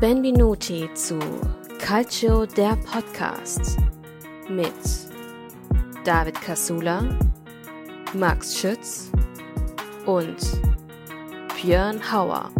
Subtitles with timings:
[0.00, 1.18] Benvenuti zu
[1.78, 3.78] Calcio der Podcast
[4.46, 4.74] mit
[6.04, 7.18] David Casula,
[8.12, 9.10] Max Schütz
[10.04, 10.36] und
[11.56, 12.50] Björn Hauer.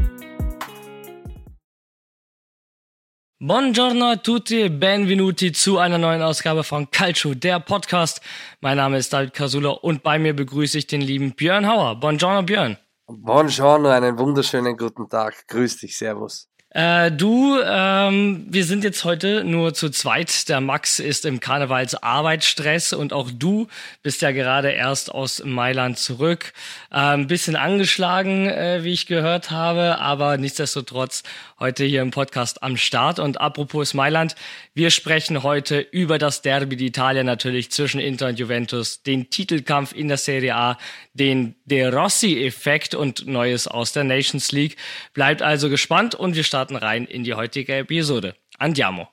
[3.39, 8.23] Buongiorno a tutti, benvenuti zu einer neuen Ausgabe von Calcio, der Podcast.
[8.63, 12.01] Mein Name ist David Casula und bei mir begrüße ich den lieben Björn Hauer.
[12.01, 12.79] Buongiorno Björn.
[13.07, 15.47] Buongiorno, einen wunderschönen guten Tag.
[15.49, 16.49] Grüß dich, Servus.
[16.77, 20.47] Äh, du, ähm, wir sind jetzt heute nur zu zweit.
[20.51, 23.69] Der Max ist im Karnevalsarbeitsstress und auch du
[24.03, 26.53] bist ja gerade erst aus Mailand zurück.
[26.91, 31.23] Äh, ein bisschen angeschlagen, äh, wie ich gehört habe, aber nichtsdestotrotz
[31.59, 33.19] heute hier im Podcast am Start.
[33.19, 34.35] Und apropos Mailand,
[34.75, 40.09] wir sprechen heute über das Derby d'Italia natürlich zwischen Inter und Juventus, den Titelkampf in
[40.09, 40.79] der Serie A,
[41.15, 44.77] den De Rossi-Effekt und Neues aus der Nations League.
[45.15, 48.35] Bleibt also gespannt und wir starten starten rein in die heutige Episode.
[48.59, 49.09] Andiamo!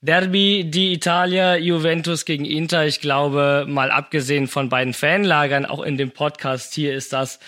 [0.00, 2.86] Derby die Italia, Juventus gegen Inter.
[2.86, 7.40] Ich glaube, mal abgesehen von beiden Fanlagern, auch in dem Podcast hier ist das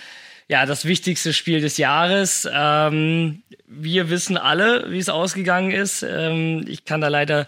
[0.51, 2.47] ja das wichtigste Spiel des Jahres.
[2.53, 6.03] Ähm, wir wissen alle, wie es ausgegangen ist.
[6.03, 7.47] Ähm, ich kann da leider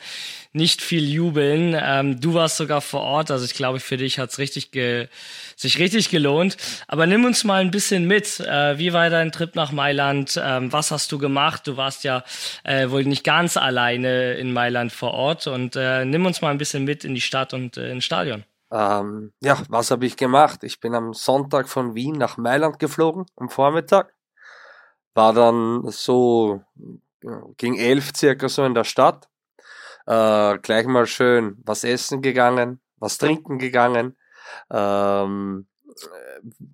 [0.52, 1.76] nicht viel jubeln.
[1.76, 5.08] Ähm, du warst sogar vor Ort, also ich glaube, für dich hat's richtig ge
[5.56, 6.56] sich richtig gelohnt.
[6.86, 8.38] Aber nimm uns mal ein bisschen mit.
[8.38, 10.40] Äh, wie war dein Trip nach Mailand?
[10.40, 11.66] Ähm, was hast du gemacht?
[11.66, 12.22] Du warst ja
[12.62, 16.58] äh, wohl nicht ganz alleine in Mailand vor Ort und äh, nimm uns mal ein
[16.58, 18.44] bisschen mit in die Stadt und äh, ins Stadion.
[18.72, 20.64] Ähm, ja, was habe ich gemacht?
[20.64, 24.14] Ich bin am Sonntag von Wien nach Mailand geflogen, am Vormittag.
[25.14, 26.62] War dann so
[27.56, 29.28] gegen elf circa so in der Stadt
[30.06, 34.16] äh, gleich mal schön was essen gegangen, was trinken gegangen.
[34.70, 35.66] Ähm,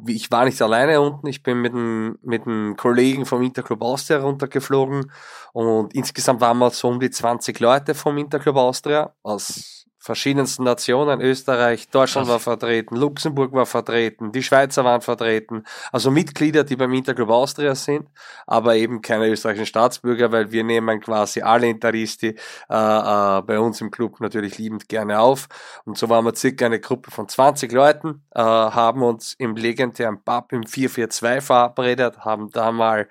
[0.07, 2.45] ich war nicht alleine unten, ich bin mit einem, mit
[2.77, 5.11] Kollegen vom Interclub Austria runtergeflogen
[5.53, 11.21] und insgesamt waren wir so um die 20 Leute vom Interclub Austria aus verschiedensten Nationen.
[11.21, 15.65] Österreich, Deutschland war vertreten, Luxemburg war vertreten, die Schweizer waren vertreten.
[15.93, 18.09] Also Mitglieder, die beim Interclub Austria sind,
[18.47, 22.33] aber eben keine österreichischen Staatsbürger, weil wir nehmen quasi alle Interisti äh,
[22.71, 25.47] äh, bei uns im Club natürlich liebend gerne auf.
[25.85, 30.25] Und so waren wir circa eine Gruppe von 20 Leuten, äh, haben uns im legendären
[30.25, 33.09] Pub im 442 verabredet, haben da mal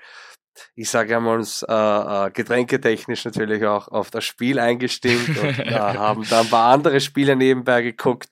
[0.75, 5.73] ich sage einmal, uns äh, äh, getränketechnisch natürlich auch auf das Spiel eingestimmt und äh,
[5.73, 8.29] haben da ein paar andere Spiele nebenbei geguckt.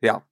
[0.00, 0.22] Ja.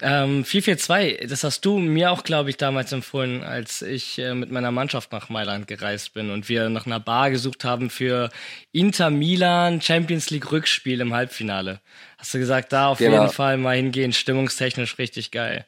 [0.00, 4.50] Ähm, 442, das hast du mir auch, glaube ich, damals empfohlen, als ich äh, mit
[4.50, 8.30] meiner Mannschaft nach Mailand gereist bin und wir nach einer Bar gesucht haben für
[8.72, 11.80] Inter Milan Champions League Rückspiel im Halbfinale.
[12.18, 13.22] Hast du gesagt, da auf genau.
[13.22, 15.66] jeden Fall mal hingehen, stimmungstechnisch richtig geil.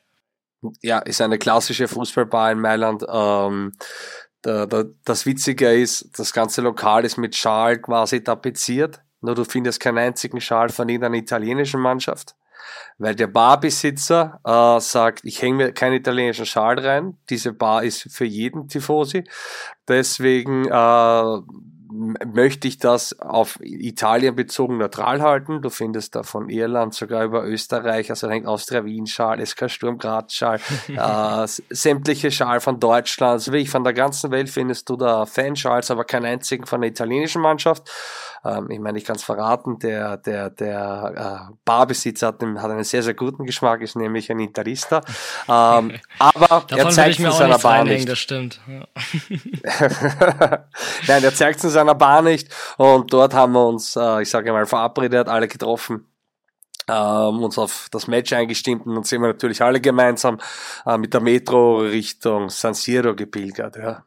[0.82, 3.04] Ja, ist eine klassische Fußballbar in Mailand.
[3.08, 3.72] Ähm,
[4.44, 9.00] da, da, das Witzige ist, das ganze Lokal ist mit Schal quasi tapeziert.
[9.22, 12.36] Nur du findest keinen einzigen Schal von irgendeiner italienischen Mannschaft.
[12.98, 17.16] Weil der Barbesitzer äh, sagt, ich hänge mir keinen italienischen Schal rein.
[17.30, 19.24] Diese Bar ist für jeden Tifosi.
[19.88, 21.38] Deswegen äh,
[21.94, 25.62] möchte ich das auf Italien bezogen neutral halten.
[25.62, 31.46] Du findest da von Irland sogar über Österreich, also hängt Austria-Wien-Schal, SK Sturm Graz-Schal, äh,
[31.46, 36.04] sämtliche Schal von Deutschland, also wirklich von der ganzen Welt findest du da Fanschals, aber
[36.04, 37.88] keinen einzigen von der italienischen Mannschaft.
[38.44, 42.84] Ähm, ich meine, ich kann es verraten, der, der, der äh, Barbesitzer hat, hat einen
[42.84, 45.00] sehr, sehr guten Geschmack, ist nämlich ein Italista.
[45.48, 48.08] Ähm, aber er zeigt es in seiner Bar nicht.
[48.08, 48.60] Das stimmt.
[48.66, 48.86] Ja.
[51.08, 54.30] Nein, er zeigt es in seiner Bar nicht und dort haben wir uns, äh, ich
[54.30, 56.06] sage mal, verabredet, alle getroffen
[56.88, 60.38] ähm, uns auf das Match eingestimmt und dann sind wir natürlich alle gemeinsam
[60.86, 63.76] äh, mit der Metro Richtung San Siro gepilgert.
[63.76, 64.04] Ja.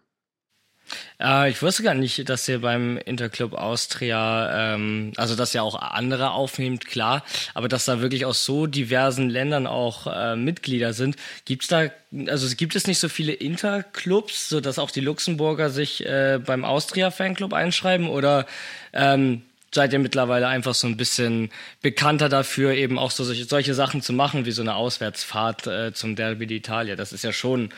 [1.19, 5.75] Äh, ich wusste gar nicht, dass ihr beim Interclub Austria, ähm, also dass ihr auch
[5.75, 7.23] andere aufnehmt, klar,
[7.53, 11.16] aber dass da wirklich aus so diversen Ländern auch äh, Mitglieder sind.
[11.45, 11.89] Gibt's da,
[12.27, 16.65] also gibt es nicht so viele Interclubs, so dass auch die Luxemburger sich äh, beim
[16.65, 18.45] Austria Fanclub einschreiben oder
[18.94, 19.41] ähm,
[19.74, 21.50] seid ihr mittlerweile einfach so ein bisschen
[21.81, 25.94] bekannter dafür, eben auch so solche, solche Sachen zu machen, wie so eine Auswärtsfahrt äh,
[25.94, 26.95] zum Derby d'Italia.
[26.95, 27.69] Das ist ja schon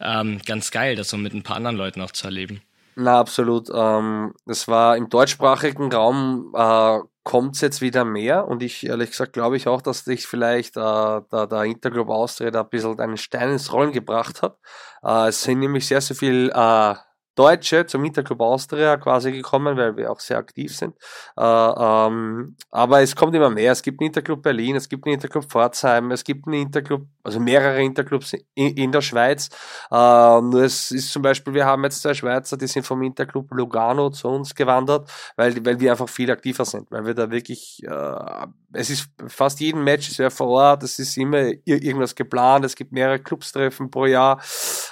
[0.00, 2.60] ähm, ganz geil, das so mit ein paar anderen Leuten auch zu erleben.
[2.98, 3.68] Na, absolut.
[3.74, 9.10] Ähm, das war im deutschsprachigen Raum äh, kommt es jetzt wieder mehr und ich ehrlich
[9.10, 12.98] gesagt glaube ich auch, dass sich vielleicht äh, der, der Interglobe Austria da ein bisschen
[12.98, 14.56] einen Stein ins Rollen gebracht hat.
[15.02, 16.94] Äh, es sind nämlich sehr, sehr viel äh,
[17.36, 20.96] Deutsche zum Interclub Austria quasi gekommen, weil wir auch sehr aktiv sind.
[21.36, 23.72] Äh, ähm, aber es kommt immer mehr.
[23.72, 27.38] Es gibt einen Interclub Berlin, es gibt einen Interclub Pforzheim, es gibt einen Interclub, also
[27.38, 29.50] mehrere Interclubs in, in der Schweiz.
[29.90, 33.52] Äh, nur es ist zum Beispiel, wir haben jetzt zwei Schweizer, die sind vom Interclub
[33.52, 37.82] Lugano zu uns gewandert, weil, weil wir einfach viel aktiver sind, weil wir da wirklich,
[37.84, 42.92] äh, es ist fast jeden Match ist Ort, es ist immer irgendwas geplant, es gibt
[42.92, 44.40] mehrere Clubstreffen pro Jahr.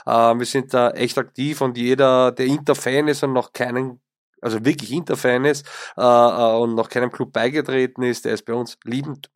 [0.06, 4.00] Äh, wir sind da echt aktiv und jeder, der Interfan ist und noch keinen
[4.41, 5.67] also wirklich Interfan ist
[5.97, 9.31] äh, äh, und noch keinem Club beigetreten ist, der ist bei uns liebend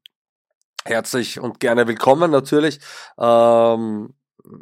[0.85, 2.79] herzlich und gerne willkommen natürlich.
[3.19, 4.15] Ähm,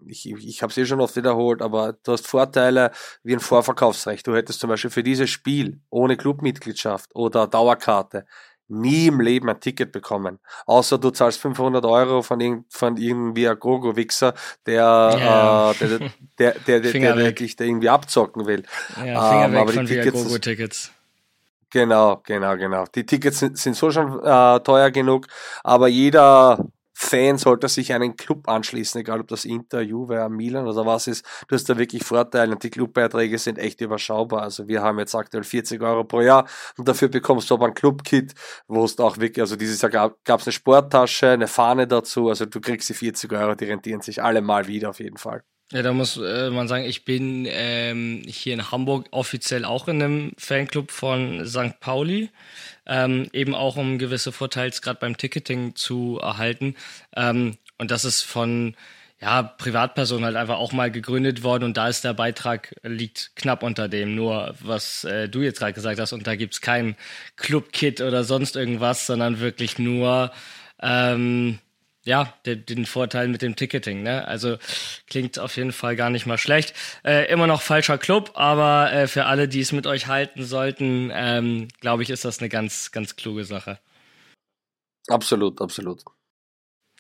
[0.07, 2.91] ich, ich habe es eh schon oft wiederholt, aber du hast Vorteile
[3.23, 4.27] wie ein Vorverkaufsrecht.
[4.27, 8.27] Du hättest zum Beispiel für dieses Spiel ohne Clubmitgliedschaft oder Dauerkarte
[8.69, 10.39] nie im Leben ein Ticket bekommen.
[10.67, 14.35] Außer du zahlst 500 Euro von, irgend, von irgendwie ein Gogo-Wichser,
[14.67, 18.65] der, äh, der, der, der, der, wirklich da irgendwie abzocken will.
[18.97, 20.91] Ja, Finger ähm, weg aber von die Tickets, tickets
[21.71, 22.85] Genau, genau, genau.
[22.95, 25.27] Die Tickets sind, sind so schon äh, teuer genug,
[25.65, 26.65] aber jeder
[26.99, 31.27] Fan sollte sich einen Club anschließen, egal ob das Inter, Juve, Milan oder was ist.
[31.47, 34.41] Du hast da wirklich Vorteile und die Clubbeiträge sind echt überschaubar.
[34.41, 36.49] Also wir haben jetzt aktuell 40 Euro pro Jahr
[36.79, 38.33] und dafür bekommst du aber ein Clubkit,
[38.67, 42.47] wo es auch wirklich, also dieses Jahr gab es eine Sporttasche, eine Fahne dazu, also
[42.47, 45.43] du kriegst die 40 Euro, die rentieren sich alle mal wieder auf jeden Fall.
[45.73, 50.01] Ja, da muss äh, man sagen, ich bin ähm, hier in Hamburg offiziell auch in
[50.01, 51.81] einem Fanclub von St.
[51.81, 52.31] Pauli,
[52.87, 56.77] ähm, eben auch um gewisse Vorteile gerade beim Ticketing zu erhalten.
[57.17, 58.77] Ähm, und das ist von
[59.21, 63.63] ja, Privatpersonen halt einfach auch mal gegründet worden und da ist der Beitrag liegt knapp
[63.63, 66.97] unter dem, nur was äh, du jetzt gerade gesagt hast und da gibt's kein
[67.37, 70.31] Club-Kit oder sonst irgendwas, sondern wirklich nur
[70.83, 71.59] ähm,
[72.07, 74.03] ja, den, den Vorteil mit dem Ticketing.
[74.03, 74.27] Ne?
[74.27, 74.57] Also
[75.09, 76.75] klingt auf jeden Fall gar nicht mal schlecht.
[77.05, 81.11] Äh, immer noch falscher Club, aber äh, für alle, die es mit euch halten sollten,
[81.13, 83.79] ähm, glaube ich, ist das eine ganz, ganz kluge Sache.
[85.09, 86.03] Absolut, absolut.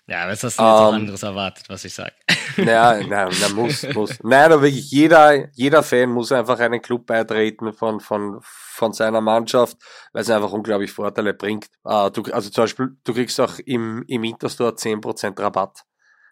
[0.08, 2.12] Ja, was hast du jetzt um, anderes erwartet, was ich sage?
[2.56, 4.18] Ja, nein, na, muss, muss.
[4.22, 9.20] Nein, aber wirklich jeder, jeder Fan muss einfach einen Club beitreten von, von, von seiner
[9.20, 9.76] Mannschaft,
[10.12, 11.66] weil es einfach unglaublich Vorteile bringt.
[11.84, 15.84] Uh, du, also zum Beispiel, du kriegst auch im, im Interstore 10% Rabatt.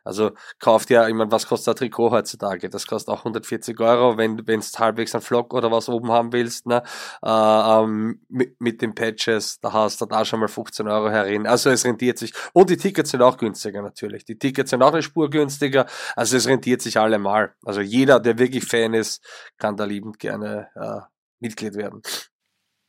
[0.04, 2.68] Also kauft ja, ich meine, was kostet ein Trikot heutzutage?
[2.68, 6.66] Das kostet auch 140 Euro, wenn du halbwegs einen Flock oder was oben haben willst,
[6.66, 6.82] ne?
[7.24, 11.46] Äh, ähm, mit, mit den Patches, da hast du da schon mal 15 Euro herin.
[11.46, 12.32] Also es rentiert sich.
[12.52, 14.24] Und die Tickets sind auch günstiger natürlich.
[14.24, 15.86] Die Tickets sind auch eine Spur günstiger.
[16.16, 17.54] Also es rentiert sich allemal.
[17.64, 19.24] Also jeder, der wirklich Fan ist,
[19.58, 21.00] kann da liebend gerne äh,
[21.40, 22.02] Mitglied werden.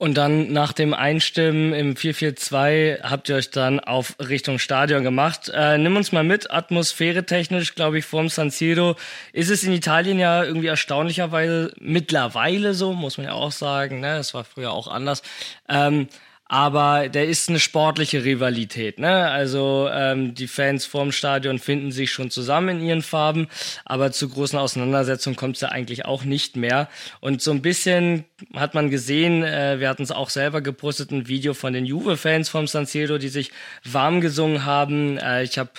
[0.06, 5.52] Und dann nach dem Einstimmen im 442 habt ihr euch dann auf Richtung Stadion gemacht.
[5.52, 8.98] Äh, nimm uns mal mit, Atmosphäre technisch, glaube ich, vorm San Siro.
[9.34, 14.18] Ist es in Italien ja irgendwie erstaunlicherweise mittlerweile so, muss man ja auch sagen, ne?
[14.18, 15.24] Das war früher auch anders.
[15.68, 16.08] Ähm,
[16.48, 19.00] aber der ist eine sportliche Rivalität.
[19.00, 19.30] Ne?
[19.30, 23.48] Also ähm, die Fans vorm Stadion finden sich schon zusammen in ihren Farben,
[23.84, 26.88] aber zu großen Auseinandersetzungen kommt es ja eigentlich auch nicht mehr.
[27.20, 28.26] Und so ein bisschen
[28.56, 32.50] hat man gesehen, äh, wir hatten es auch selber gepostet, ein Video von den Juve-Fans
[32.50, 33.52] vom San Siro, die sich
[33.84, 35.18] warm gesungen haben.
[35.18, 35.72] Äh, ich habe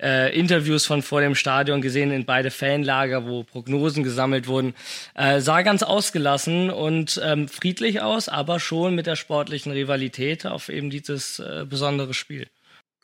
[0.00, 4.74] äh, Interviews von vor dem Stadion gesehen in beide Fanlager, wo Prognosen gesammelt wurden.
[5.14, 10.68] Äh, sah ganz ausgelassen und ähm, friedlich aus, aber schon mit der sportlichen Rivalität auf
[10.68, 12.48] eben dieses äh, besondere Spiel.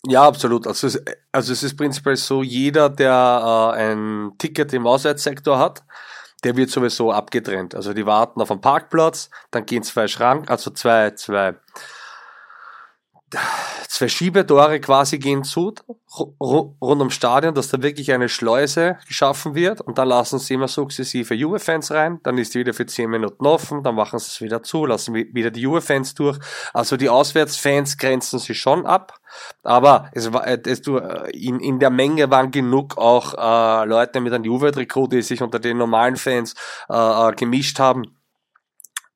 [0.06, 0.67] Ja, absolut.
[0.67, 5.85] Also es, also es ist prinzipiell so, jeder, der äh, ein Ticket im Auswärtssektor hat,
[6.45, 7.75] der wird sowieso abgetrennt.
[7.75, 11.55] Also die warten auf einen Parkplatz, dann gehen zwei Schrank, also zwei, zwei
[13.89, 15.75] zwei Schiebetore quasi gehen zu,
[16.19, 19.81] rund ums Stadion, dass da wirklich eine Schleuse geschaffen wird.
[19.81, 23.47] Und dann lassen sie immer sukzessive Juve-Fans rein, dann ist die wieder für zehn Minuten
[23.47, 26.39] offen, dann machen sie es wieder zu, lassen wieder die Juve-Fans durch.
[26.73, 29.15] Also die Auswärtsfans grenzen sie schon ab,
[29.62, 30.99] aber es war, es, du,
[31.33, 35.59] in, in der Menge waren genug auch äh, Leute mit einem Juve-Trikot, die sich unter
[35.59, 36.55] den normalen Fans
[36.89, 38.17] äh, äh gemischt haben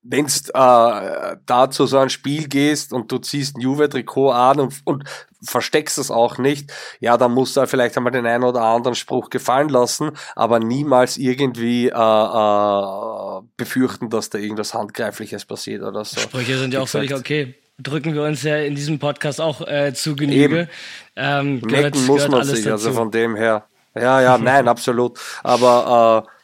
[0.09, 4.61] wenn du äh, da zu so ein Spiel gehst und du ziehst ein Juve-Trikot an
[4.61, 5.05] und, und
[5.43, 9.31] versteckst es auch nicht, ja, dann musst du vielleicht einmal den einen oder anderen Spruch
[9.31, 16.21] gefallen lassen, aber niemals irgendwie äh, äh, befürchten, dass da irgendwas Handgreifliches passiert oder so.
[16.21, 17.55] Sprüche sind ja auch völlig okay.
[17.79, 20.69] Drücken wir uns ja in diesem Podcast auch äh, zu Genüge.
[21.15, 22.89] Ähm, gehört, Necken muss man sich, also dazu.
[22.89, 23.67] also von dem her.
[23.95, 25.19] Ja, ja, nein, absolut.
[25.43, 26.36] Aber äh,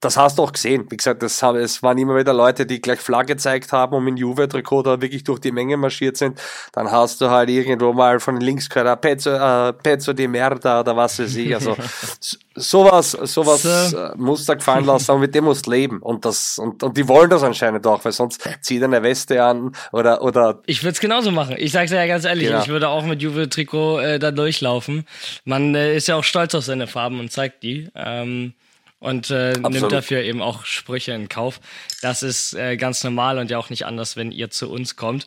[0.00, 0.86] das hast du auch gesehen.
[0.88, 4.18] Wie gesagt, das, es waren immer wieder Leute, die gleich Flagge gezeigt haben und mit
[4.18, 6.40] Juve-Trikot da wirklich durch die Menge marschiert sind.
[6.72, 10.80] Dann hast du halt irgendwo mal von links gehört, ah, Pezzo, äh, Pezzo di Merda
[10.80, 11.54] oder was weiß ich.
[11.54, 11.76] Also
[12.54, 13.96] sowas, sowas so.
[13.98, 16.00] Äh, musst du gefallen lassen, aber mit dem musst du leben.
[16.00, 19.72] Und das, und, und die wollen das anscheinend auch, weil sonst zieht eine Weste an
[19.92, 20.60] oder, oder.
[20.64, 21.56] Ich würde es genauso machen.
[21.58, 22.62] Ich sag's ja ganz ehrlich, genau.
[22.62, 25.06] ich würde auch mit Juve-Trikot äh, da durchlaufen.
[25.44, 27.90] Man äh, ist ja auch stolz auf seine Farben und zeigt die.
[27.94, 28.54] Ähm,
[29.00, 31.60] und äh, nimmt dafür eben auch Sprüche in Kauf.
[32.02, 35.26] Das ist äh, ganz normal und ja auch nicht anders, wenn ihr zu uns kommt.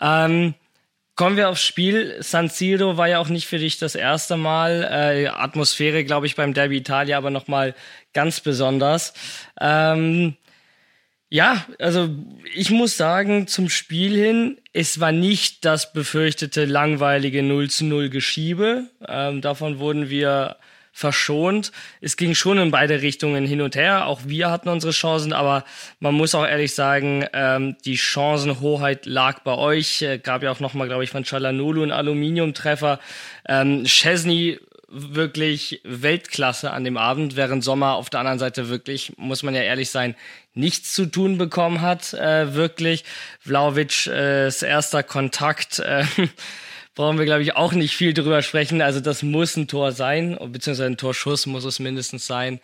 [0.00, 0.54] Ähm,
[1.14, 2.16] kommen wir aufs Spiel.
[2.20, 4.88] San Siro war ja auch nicht für dich das erste Mal.
[4.90, 7.74] Äh, Atmosphäre, glaube ich, beim Derby Italia aber nochmal
[8.14, 9.12] ganz besonders.
[9.60, 10.36] Ähm,
[11.28, 12.08] ja, also
[12.54, 18.08] ich muss sagen, zum Spiel hin, es war nicht das befürchtete langweilige 0 zu 0
[18.08, 18.86] Geschiebe.
[19.06, 20.56] Ähm, davon wurden wir
[20.92, 21.72] verschont.
[22.00, 24.06] Es ging schon in beide Richtungen hin und her.
[24.06, 25.64] Auch wir hatten unsere Chancen, aber
[25.98, 30.02] man muss auch ehrlich sagen, ähm, die Chancenhoheit lag bei euch.
[30.02, 33.00] Äh, gab ja auch nochmal, glaube ich, von Chalanulu einen Aluminiumtreffer.
[33.48, 34.58] Ähm, Chesney
[34.90, 39.62] wirklich Weltklasse an dem Abend, während Sommer auf der anderen Seite wirklich, muss man ja
[39.62, 40.16] ehrlich sein,
[40.54, 43.04] nichts zu tun bekommen hat, äh, wirklich.
[43.38, 46.04] Vlaovic, äh, erster Kontakt, äh,
[47.00, 48.82] brauchen wir, glaube ich, auch nicht viel drüber sprechen.
[48.82, 52.60] Also das muss ein Tor sein, beziehungsweise ein Torschuss muss es mindestens sein.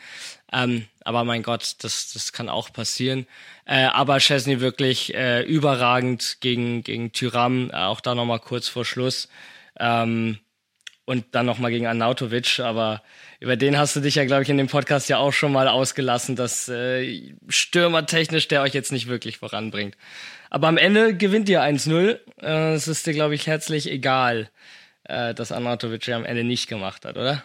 [0.52, 3.26] Ähm, aber mein Gott, das, das kann auch passieren.
[3.64, 8.84] Äh, aber Chesney wirklich äh, überragend gegen, gegen Tyram, äh, auch da nochmal kurz vor
[8.84, 9.30] Schluss.
[9.80, 10.38] Ähm,
[11.06, 13.02] und dann nochmal gegen Arnautovic, aber
[13.40, 15.66] über den hast du dich ja, glaube ich, in dem Podcast ja auch schon mal
[15.66, 19.96] ausgelassen, dass äh, stürmertechnisch der euch jetzt nicht wirklich voranbringt.
[20.50, 22.18] Aber am Ende gewinnt ihr 1-0.
[22.40, 24.50] Äh, es ist dir, glaube ich, herzlich egal,
[25.04, 27.42] äh, dass Anatovic am Ende nicht gemacht hat, oder?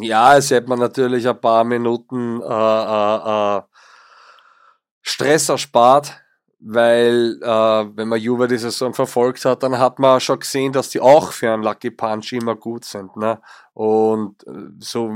[0.00, 3.62] Ja, es hätte man natürlich ein paar Minuten äh, äh
[5.02, 6.20] Stress erspart
[6.62, 7.46] weil äh,
[7.96, 11.32] wenn man Juve die Saison verfolgt hat, dann hat man schon gesehen, dass die auch
[11.32, 13.16] für einen Lucky Punch immer gut sind.
[13.16, 13.40] Ne?
[13.72, 15.08] Und äh, so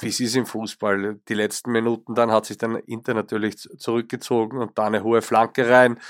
[0.00, 4.58] wie es ist im Fußball, die letzten Minuten, dann hat sich dann Inter natürlich zurückgezogen
[4.58, 6.00] und da eine hohe Flanke rein.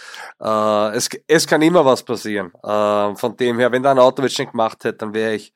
[0.41, 2.53] Äh, es, es kann immer was passieren.
[2.63, 5.53] Äh, von dem her, wenn da ein Autowitsch nicht gemacht hätte, dann wäre ich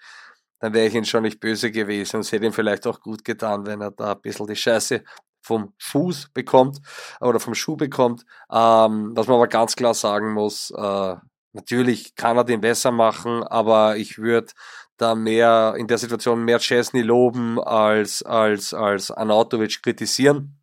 [0.61, 3.25] dann wäre ich ihn schon nicht böse gewesen und es hätte ihm vielleicht auch gut
[3.25, 5.03] getan, wenn er da ein bisschen die Scheiße
[5.43, 6.79] vom Fuß bekommt
[7.21, 8.25] oder vom Schuh bekommt.
[8.51, 11.17] Ähm, was man aber ganz klar sagen muss, äh,
[11.53, 14.53] natürlich kann er den besser machen, aber ich würde
[14.97, 20.59] da mehr in der Situation mehr Chesney loben als als als Anautovic kritisieren.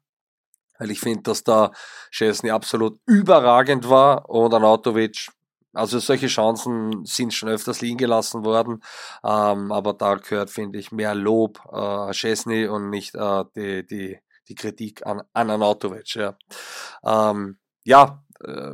[0.79, 1.71] Weil ich finde, dass da
[2.09, 5.29] Chesney absolut überragend war und Anautovic
[5.73, 8.81] also solche Chancen sind schon öfters liegen gelassen worden,
[9.23, 14.19] ähm, aber da gehört, finde ich, mehr Lob äh, Chesney und nicht äh, die, die,
[14.49, 16.15] die Kritik an, an Anatovic.
[16.15, 16.35] Ja,
[17.03, 18.73] ähm, ja äh,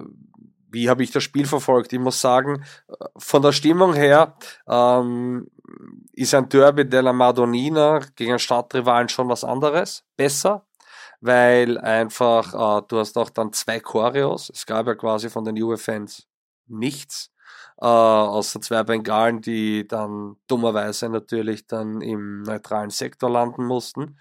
[0.71, 1.93] wie habe ich das Spiel verfolgt?
[1.93, 2.65] Ich muss sagen,
[3.17, 4.35] von der Stimmung her
[4.67, 5.47] ähm,
[6.11, 10.67] ist ein Derby della Madonnina gegen Stadtrivalen schon was anderes, besser,
[11.21, 14.51] weil einfach äh, du hast auch dann zwei Choreos.
[14.53, 16.27] Es gab ja quasi von den Juve-Fans
[16.67, 17.31] nichts
[17.81, 24.17] äh, außer zwei Bengalen, die dann dummerweise natürlich dann im neutralen Sektor landen mussten.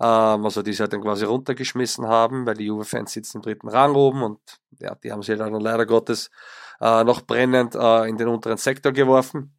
[0.00, 3.68] Ähm, also die sie halt dann quasi runtergeschmissen haben, weil die Juve-Fans sitzen im dritten
[3.68, 4.40] Rang oben und
[4.78, 6.30] ja, die haben sie dann leider Gottes
[6.80, 9.54] äh, noch brennend äh, in den unteren Sektor geworfen.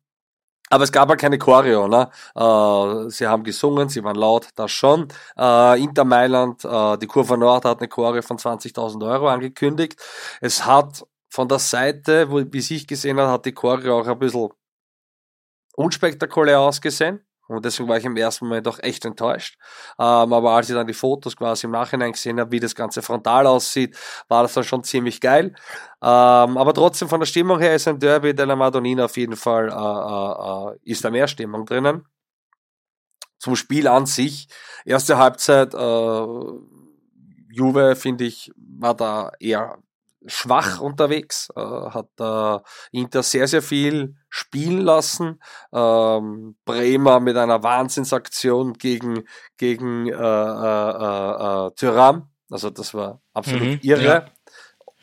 [0.70, 2.10] Aber es gab halt keine Choreo, ne?
[2.36, 5.08] Äh, sie haben gesungen, sie waren laut, das schon.
[5.38, 10.02] Äh, Inter Mailand, äh, die Kurve Nord hat eine Choreo von 20.000 Euro angekündigt.
[10.42, 14.20] Es hat von der Seite, wo, wie sich gesehen hat, hat die Choreo auch ein
[14.20, 14.50] bisschen
[15.76, 17.26] unspektakulär ausgesehen.
[17.48, 19.58] Und deswegen war ich im ersten Moment auch echt enttäuscht.
[19.98, 23.02] Ähm, aber als ich dann die Fotos quasi im Nachhinein gesehen habe, wie das Ganze
[23.02, 23.98] frontal aussieht,
[24.28, 25.56] war das dann schon ziemlich geil.
[26.04, 29.70] Ähm, aber trotzdem von der Stimmung her ist ein Derby della Madonnina auf jeden Fall,
[29.70, 32.06] äh, äh, äh, ist da mehr Stimmung drinnen.
[33.40, 34.48] Zum Spiel an sich,
[34.86, 36.28] erste Halbzeit, äh,
[37.50, 39.83] Juve, finde ich, war da eher
[40.26, 42.60] schwach unterwegs, äh, hat äh,
[42.92, 45.40] Inter sehr, sehr viel spielen lassen.
[45.74, 49.24] Ähm, Bremer mit einer Wahnsinnsaktion gegen,
[49.58, 52.30] gegen äh, äh, äh, Tyram.
[52.50, 54.04] Also das war absolut mhm, irre.
[54.04, 54.26] Ja.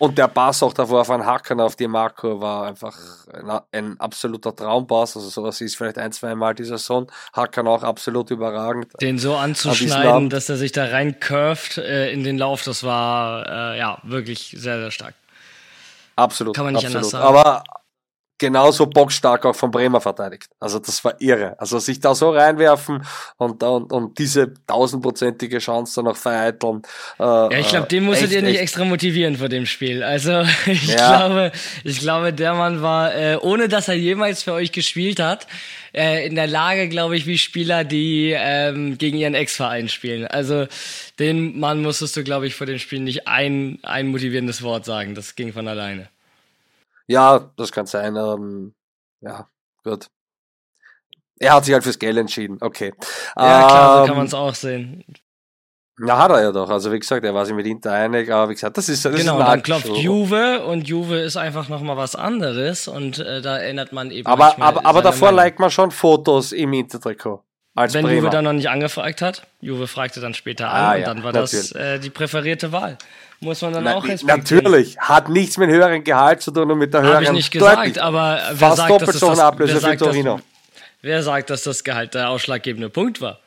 [0.00, 2.96] Und der Pass auch davor von Hackern auf die Marco war einfach
[3.34, 5.14] ein, ein, absoluter Traumpass.
[5.14, 7.06] Also sowas ist vielleicht ein, zwei Mal dieser Sohn.
[7.34, 8.86] Hackern auch absolut überragend.
[9.02, 13.46] Den so anzuschneiden, dass er sich da rein curved äh, in den Lauf, das war
[13.46, 15.12] äh, ja wirklich sehr, sehr stark.
[16.16, 16.56] Absolut.
[16.56, 16.96] Kann man nicht absolut.
[16.96, 17.36] anders sagen.
[17.36, 17.64] Aber
[18.40, 20.48] genauso bockstark auch von Bremer verteidigt.
[20.58, 21.54] Also das war irre.
[21.60, 23.04] Also sich da so reinwerfen
[23.36, 26.82] und, und, und diese tausendprozentige Chance dann noch vereiteln.
[27.20, 28.62] Äh, ja, ich glaube, den musstet ihr nicht echt.
[28.62, 30.02] extra motivieren vor dem Spiel.
[30.02, 31.18] Also ich ja.
[31.18, 31.52] glaube,
[31.84, 35.46] ich glaube, der Mann war, äh, ohne dass er jemals für euch gespielt hat,
[35.92, 40.26] äh, in der Lage, glaube ich, wie Spieler, die ähm, gegen ihren Ex-Verein spielen.
[40.26, 40.66] Also
[41.18, 45.14] den Mann musstest du, glaube ich, vor dem Spiel nicht ein, ein motivierendes Wort sagen.
[45.14, 46.08] Das ging von alleine.
[47.10, 48.14] Ja, das kann sein.
[48.14, 48.72] Ähm,
[49.20, 49.48] ja,
[49.82, 50.06] gut.
[51.40, 52.58] Er hat sich halt fürs Geld entschieden.
[52.60, 52.92] Okay.
[53.36, 55.04] Ja, klar, so kann ähm, man es auch sehen.
[55.98, 56.70] Na, hat er ja doch.
[56.70, 59.16] Also, wie gesagt, er war sich mit Inter einig, aber wie gesagt, das ist, das
[59.16, 63.58] genau, ist dann klopft Juve und Juve ist einfach nochmal was anderes und äh, da
[63.58, 64.28] erinnert man eben.
[64.28, 67.42] Aber, aber, aber davor liked man schon Fotos im Intertrikot.
[67.74, 68.18] Als Wenn Bremer.
[68.18, 69.46] Juve dann noch nicht angefragt hat.
[69.60, 71.72] Juve fragte dann später an ah, und ja, dann war natürlich.
[71.72, 72.98] das äh, die präferierte Wahl.
[73.42, 74.62] Muss man dann Na, auch respektieren.
[74.62, 77.16] Natürlich, hat nichts mit höheren Gehalt zu tun und mit der höheren.
[77.16, 79.36] Habe ich nicht gesagt, aber wer sagt, dass das, wer,
[79.80, 80.16] sagt, dass,
[81.00, 83.40] wer sagt, dass das Gehalt der ausschlaggebende Punkt war?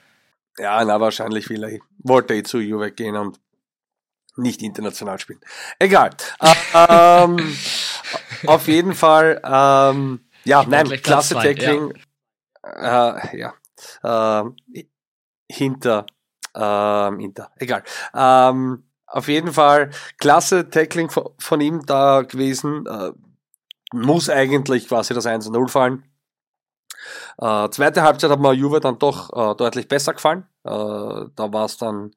[0.57, 3.39] Ja, na, wahrscheinlich vielleicht wollte ich zu Juve gehen und
[4.35, 5.41] nicht international spielen.
[5.77, 6.09] Egal.
[6.73, 7.55] ähm,
[8.47, 11.93] auf jeden Fall, ähm, ja, nein, klasse Tackling.
[12.63, 13.53] Ja, äh, ja
[14.03, 14.83] äh,
[15.47, 16.05] hinter,
[16.55, 17.83] äh, hinter, egal.
[18.15, 22.85] Ähm, auf jeden Fall klasse Tackling von, von ihm da gewesen.
[22.87, 23.11] Äh,
[23.93, 26.03] muss eigentlich quasi das 1-0 fallen.
[27.37, 30.47] Äh, zweite Halbzeit hat mir Juve dann doch äh, deutlich besser gefallen.
[30.63, 30.69] Äh,
[31.35, 32.11] da war es dann,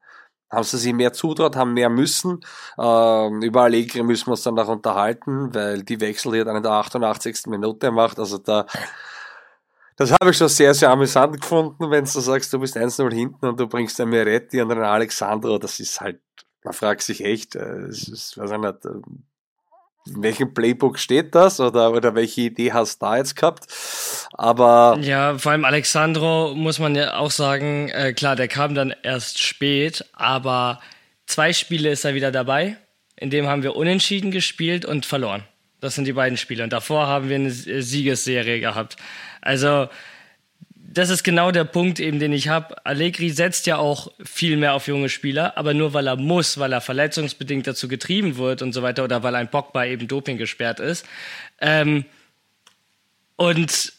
[0.50, 2.40] haben sie sich mehr zutraut, haben mehr müssen.
[2.78, 6.56] Äh, über Allegri müssen wir uns dann noch unterhalten, weil die Wechsel, die er dann
[6.56, 7.46] in der 88.
[7.48, 8.64] Minute macht, also da,
[9.96, 13.46] das habe ich schon sehr, sehr amüsant gefunden, wenn du sagst, du bist 1-0 hinten
[13.46, 16.20] und du bringst einen Meretti und einen Alexandro, das ist halt,
[16.66, 18.88] man fragt sich echt, äh, ist, weiß ich nicht, äh,
[20.08, 23.66] in welchem Playbook steht das oder, oder welche Idee hast du da jetzt gehabt?
[24.32, 24.98] Aber.
[25.00, 29.42] Ja, vor allem Alexandro muss man ja auch sagen, äh, klar, der kam dann erst
[29.42, 30.80] spät, aber
[31.26, 32.76] zwei Spiele ist er wieder dabei.
[33.16, 35.44] In dem haben wir unentschieden gespielt und verloren.
[35.80, 36.64] Das sind die beiden Spiele.
[36.64, 38.96] Und davor haben wir eine Siegesserie gehabt.
[39.40, 39.88] Also,
[40.96, 42.74] das ist genau der Punkt eben, den ich habe.
[42.86, 46.72] Allegri setzt ja auch viel mehr auf junge Spieler, aber nur weil er muss, weil
[46.72, 50.80] er verletzungsbedingt dazu getrieben wird und so weiter oder weil ein Pogba eben Doping gesperrt
[50.80, 51.04] ist.
[51.60, 52.06] Ähm,
[53.36, 53.92] und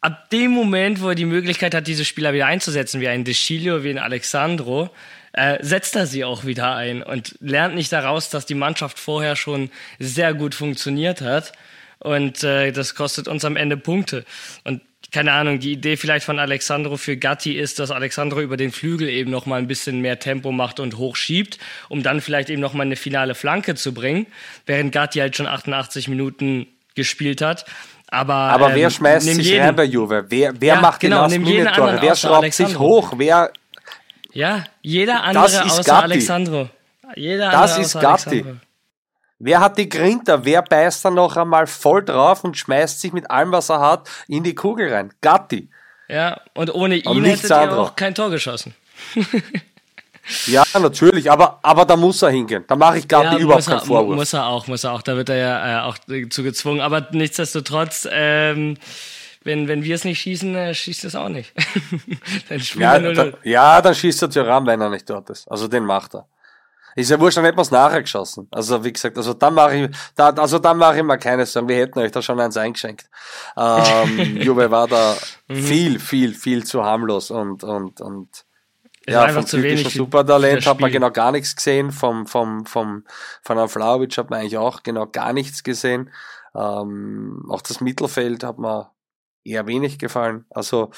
[0.00, 3.82] ab dem Moment, wo er die Möglichkeit hat, diese Spieler wieder einzusetzen, wie ein Deschilio,
[3.82, 4.90] wie ein Alexandro,
[5.32, 9.34] äh, setzt er sie auch wieder ein und lernt nicht daraus, dass die Mannschaft vorher
[9.34, 11.52] schon sehr gut funktioniert hat.
[11.98, 14.24] Und äh, das kostet uns am Ende Punkte.
[14.62, 18.72] Und keine Ahnung, die Idee vielleicht von Alexandro für Gatti ist, dass Alexandro über den
[18.72, 22.60] Flügel eben noch mal ein bisschen mehr Tempo macht und hochschiebt, um dann vielleicht eben
[22.60, 24.26] noch mal eine finale Flanke zu bringen,
[24.66, 27.64] während Gatti halt schon 88 Minuten gespielt hat.
[28.10, 30.26] Aber, Aber wer ähm, schmeißt sich jeden, rein bei Juve?
[30.28, 32.68] Wer, wer ja, macht genau, die Last Wer schraubt Alexandro.
[32.68, 33.12] sich hoch?
[33.16, 33.52] Wer
[34.32, 36.04] ja, jeder andere außer Gatti.
[36.04, 36.68] Alexandro.
[37.16, 38.28] Jeder das ist Gatti.
[38.30, 38.67] Alexandro.
[39.40, 40.44] Wer hat die Grinter?
[40.44, 44.08] Wer beißt dann noch einmal voll drauf und schmeißt sich mit allem, was er hat,
[44.26, 45.12] in die Kugel rein?
[45.20, 45.70] Gatti.
[46.08, 48.74] Ja, und ohne ihn und hättet ihr auch kein Tor geschossen.
[50.46, 52.64] ja, natürlich, aber, aber da muss er hingehen.
[52.66, 54.16] Da mache ich Gatti ja, überhaupt keinen Vorwurf.
[54.16, 55.02] Muss er auch, muss er auch.
[55.02, 55.98] Da wird er ja äh, auch
[56.30, 56.80] zu gezwungen.
[56.80, 58.76] Aber nichtsdestotrotz, ähm,
[59.44, 61.52] wenn, wenn wir es nicht schießen, äh, schießt es auch nicht.
[62.48, 65.48] dann ja, da, ja, dann schießt er Thuram, wenn er nicht dort ist.
[65.48, 66.26] Also den macht er.
[66.98, 68.48] Ist ja wurscht, dann hätten wir es nachher geschossen.
[68.50, 71.68] Also wie gesagt, also dann mache ich, da, also dann mache ich mal keine Sorgen.
[71.68, 73.08] Wir hätten euch da schon eins eingeschenkt.
[73.56, 75.14] Ähm, Juve war da
[75.46, 75.54] mhm.
[75.54, 78.44] viel, viel, viel zu harmlos und und und
[79.06, 81.92] ja, vom typischen Supertalent hat man genau gar nichts gesehen.
[81.92, 83.04] Vom vom vom
[83.42, 86.10] von Flauwitsch hat man eigentlich auch genau gar nichts gesehen.
[86.52, 88.86] Ähm, auch das Mittelfeld hat man
[89.44, 90.46] eher wenig gefallen.
[90.50, 90.90] Also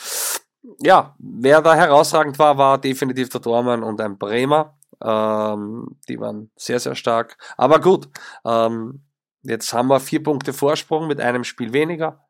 [0.79, 4.79] ja, wer da herausragend war, war definitiv der Dormann und ein Bremer.
[5.03, 7.37] Ähm, die waren sehr, sehr stark.
[7.57, 8.09] Aber gut,
[8.45, 9.03] ähm,
[9.43, 12.25] jetzt haben wir vier Punkte Vorsprung mit einem Spiel weniger.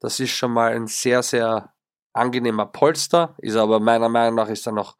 [0.00, 1.72] Das ist schon mal ein sehr, sehr
[2.12, 3.34] angenehmer Polster.
[3.38, 4.96] Ist aber meiner Meinung nach ist da noch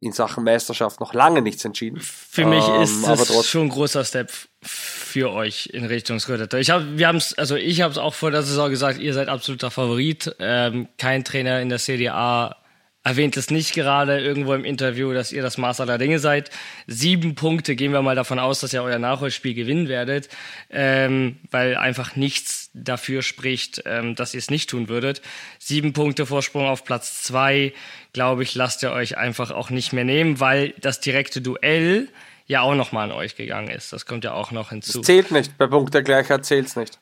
[0.00, 2.00] in Sachen Meisterschaft noch lange nichts entschieden.
[2.00, 4.30] Für mich ähm, ist das schon ein großer Step
[4.62, 6.56] für euch in Richtung Scudetto.
[6.56, 9.14] Ich habe, wir haben es, also ich habe es auch vor der Saison gesagt, ihr
[9.14, 10.34] seid absoluter Favorit.
[10.38, 12.56] Ähm, kein Trainer in der Serie A
[13.04, 16.50] erwähnt es nicht gerade irgendwo im Interview, dass ihr das Maß aller Dinge seid.
[16.86, 20.28] Sieben Punkte gehen wir mal davon aus, dass ihr euer Nachholspiel gewinnen werdet,
[20.70, 25.20] ähm, weil einfach nichts dafür spricht, ähm, dass ihr es nicht tun würdet.
[25.58, 27.72] Sieben Punkte Vorsprung auf Platz zwei,
[28.12, 32.08] glaube ich, lasst ihr euch einfach auch nicht mehr nehmen, weil das direkte Duell
[32.46, 33.92] ja auch nochmal an euch gegangen ist.
[33.92, 34.98] Das kommt ja auch noch hinzu.
[34.98, 35.56] Das zählt nicht.
[35.58, 36.98] Bei Punktegleichheit zählt es nicht.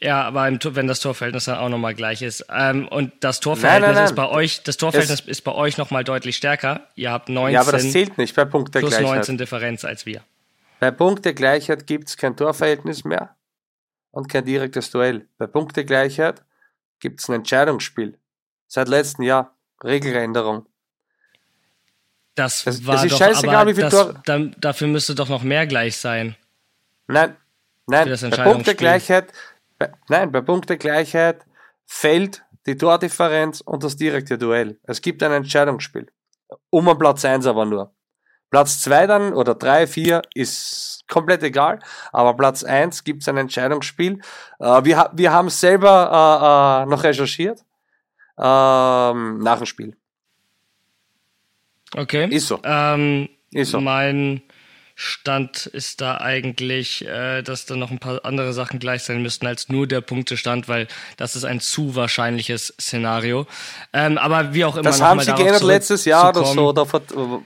[0.00, 2.46] Ja, aber im, wenn das Torverhältnis dann auch nochmal gleich ist.
[2.50, 4.04] Ähm, und das Torverhältnis nein, nein, nein.
[4.04, 6.86] ist bei euch, das Torverhältnis es ist bei euch nochmal deutlich stärker.
[6.94, 8.98] Ihr habt 19 ja, aber das zählt nicht bei Punktegleichheit.
[8.98, 10.22] plus 19 Differenz als wir.
[10.78, 13.34] Bei Punktegleichheit gibt es kein Torverhältnis mehr
[14.12, 15.26] und kein direktes Duell.
[15.36, 16.42] Bei Punktegleichheit
[17.00, 18.18] gibt es ein Entscheidungsspiel.
[18.68, 19.54] Seit letztem Jahr.
[19.82, 20.66] Regeländerung.
[22.34, 25.28] Das es, war es ist doch, scheißegal, wie viel das, Tor dann, dafür müsste doch
[25.28, 26.36] noch mehr gleich sein.
[27.06, 27.36] Nein,
[27.86, 29.32] nein, bei Punktegleichheit,
[29.78, 31.46] bei, nein, bei Punktegleichheit
[31.86, 34.78] fällt die Tordifferenz und das direkte Duell.
[34.82, 36.10] Es gibt ein Entscheidungsspiel.
[36.70, 37.94] Um an Platz 1 aber nur.
[38.50, 41.80] Platz 2 dann oder 3, 4 ist komplett egal,
[42.12, 44.20] aber Platz 1 gibt es ein Entscheidungsspiel.
[44.58, 47.64] Äh, wir, wir haben selber äh, äh, noch recherchiert
[48.38, 49.96] ähm, nach dem Spiel.
[51.94, 52.28] Okay.
[52.30, 52.60] Ist so.
[52.64, 53.80] Ähm, ist so.
[53.80, 54.42] Mein
[55.00, 59.46] Stand ist da eigentlich, äh, dass da noch ein paar andere Sachen gleich sein müssten
[59.46, 63.46] als nur der Punktestand, weil das ist ein zu wahrscheinliches Szenario.
[63.92, 64.82] Ähm, aber wie auch immer.
[64.82, 67.00] Das haben sie geändert letztes Jahr oder so oder vor,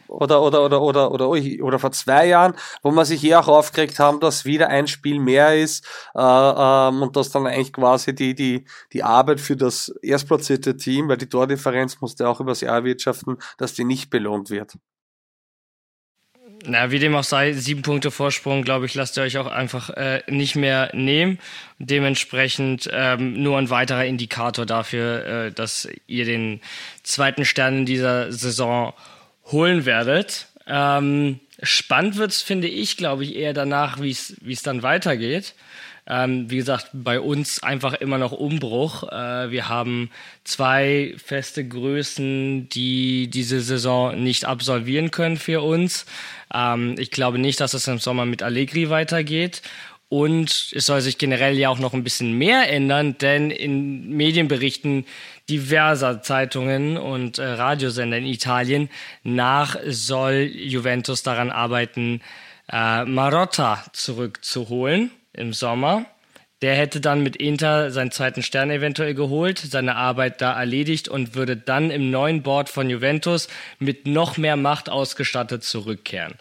[0.08, 3.98] oder, oder, oder, oder, oder, oder, vor zwei Jahren, wo man sich eher auch aufgeregt
[3.98, 5.84] haben, dass wieder ein Spiel mehr ist
[6.14, 11.06] äh, ähm, und dass dann eigentlich quasi die, die, die Arbeit für das erstplatzierte Team,
[11.10, 14.72] weil die Tordifferenz musste auch übers Jahr wirtschaften, dass die nicht belohnt wird.
[16.64, 19.90] Na, wie dem auch sei, sieben Punkte Vorsprung, glaube ich, lasst ihr euch auch einfach
[19.90, 21.38] äh, nicht mehr nehmen.
[21.78, 26.60] Dementsprechend ähm, nur ein weiterer Indikator dafür, äh, dass ihr den
[27.02, 28.92] zweiten Stern in dieser Saison
[29.46, 30.46] holen werdet.
[30.68, 35.54] Ähm, spannend wird's, finde ich, glaube ich, eher danach, wie es dann weitergeht.
[36.04, 39.04] Ähm, wie gesagt, bei uns einfach immer noch Umbruch.
[39.04, 40.10] Äh, wir haben
[40.42, 46.06] zwei feste Größen, die diese Saison nicht absolvieren können für uns.
[46.52, 49.62] Ähm, ich glaube nicht, dass es im Sommer mit Allegri weitergeht.
[50.08, 55.06] Und es soll sich generell ja auch noch ein bisschen mehr ändern, denn in Medienberichten
[55.48, 58.90] diverser Zeitungen und äh, Radiosender in Italien
[59.22, 62.20] nach soll Juventus daran arbeiten,
[62.70, 66.06] äh, Marotta zurückzuholen im Sommer.
[66.62, 71.34] Der hätte dann mit Inter seinen zweiten Stern eventuell geholt, seine Arbeit da erledigt und
[71.34, 73.48] würde dann im neuen Board von Juventus
[73.80, 76.34] mit noch mehr Macht ausgestattet zurückkehren.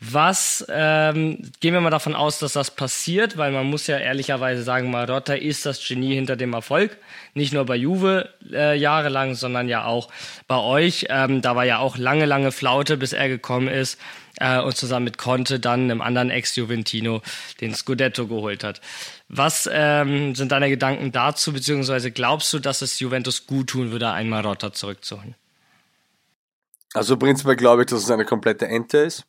[0.00, 4.62] Was ähm, gehen wir mal davon aus, dass das passiert, weil man muss ja ehrlicherweise
[4.62, 6.98] sagen, Marotta ist das Genie hinter dem Erfolg.
[7.32, 10.10] Nicht nur bei Juve äh, jahrelang, sondern ja auch
[10.46, 11.06] bei euch.
[11.08, 13.98] Ähm, da war ja auch lange, lange Flaute, bis er gekommen ist
[14.38, 17.22] äh, und zusammen mit Conte dann einem anderen Ex-Juventino
[17.60, 18.80] den Scudetto geholt hat.
[19.28, 24.10] Was ähm, sind deine Gedanken dazu, beziehungsweise glaubst du, dass es Juventus gut tun würde,
[24.10, 25.34] einen Marotta zurückzuholen?
[26.92, 29.24] Also prinzipiell glaube ich, dass es eine komplette Ente ist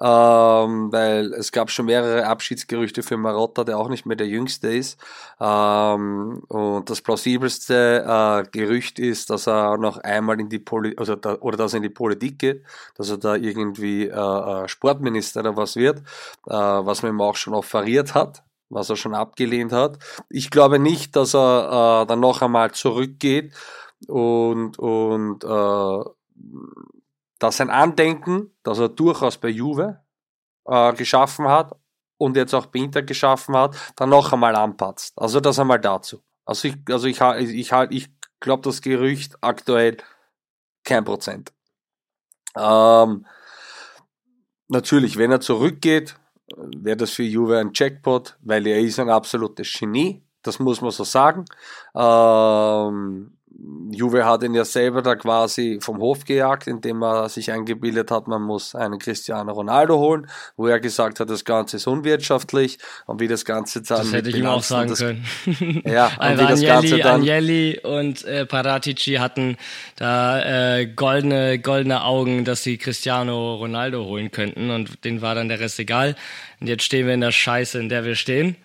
[0.00, 4.68] ähm, weil es gab schon mehrere Abschiedsgerüchte für Marotta, der auch nicht mehr der Jüngste
[4.68, 4.98] ist.
[5.40, 11.16] Ähm, und das plausibelste äh, Gerücht ist, dass er noch einmal in die Poli also
[11.16, 12.64] da, oder dass er in die Politik geht,
[12.96, 16.00] dass er da irgendwie äh, äh Sportminister oder was wird,
[16.46, 19.98] äh, was man ihm auch schon offeriert hat was er schon abgelehnt hat.
[20.28, 23.52] Ich glaube nicht, dass er äh, dann noch einmal zurückgeht
[24.08, 26.10] und, und äh,
[27.38, 30.00] dass sein Andenken, das er durchaus bei Juve
[30.64, 31.76] äh, geschaffen hat
[32.18, 35.18] und jetzt auch bei Inter geschaffen hat, dann noch einmal anpatzt.
[35.18, 36.22] Also das einmal dazu.
[36.44, 38.08] Also ich, also ich, ich, ich, ich
[38.40, 39.98] glaube das Gerücht aktuell
[40.84, 41.52] kein Prozent.
[42.56, 43.26] Ähm,
[44.68, 46.16] natürlich, wenn er zurückgeht,
[46.56, 50.22] wäre das für Juve ein Jackpot, weil er ist ein absolutes Genie.
[50.42, 51.44] Das muss man so sagen.
[51.94, 53.35] Ähm,
[53.90, 58.28] Juve hat ihn ja selber da quasi vom Hof gejagt, indem er sich eingebildet hat,
[58.28, 63.20] man muss einen Cristiano Ronaldo holen, wo er gesagt hat, das Ganze ist unwirtschaftlich und
[63.20, 65.24] wie das Ganze dann Das hätte ich ihm auch sagen das, können.
[65.86, 69.56] ja, und also wie das Ganze dann Agnelli und äh, Paratici hatten
[69.96, 75.48] da äh, goldene goldene Augen, dass sie Cristiano Ronaldo holen könnten und denen war dann
[75.48, 76.16] der Rest egal.
[76.60, 78.56] Und jetzt stehen wir in der Scheiße, in der wir stehen.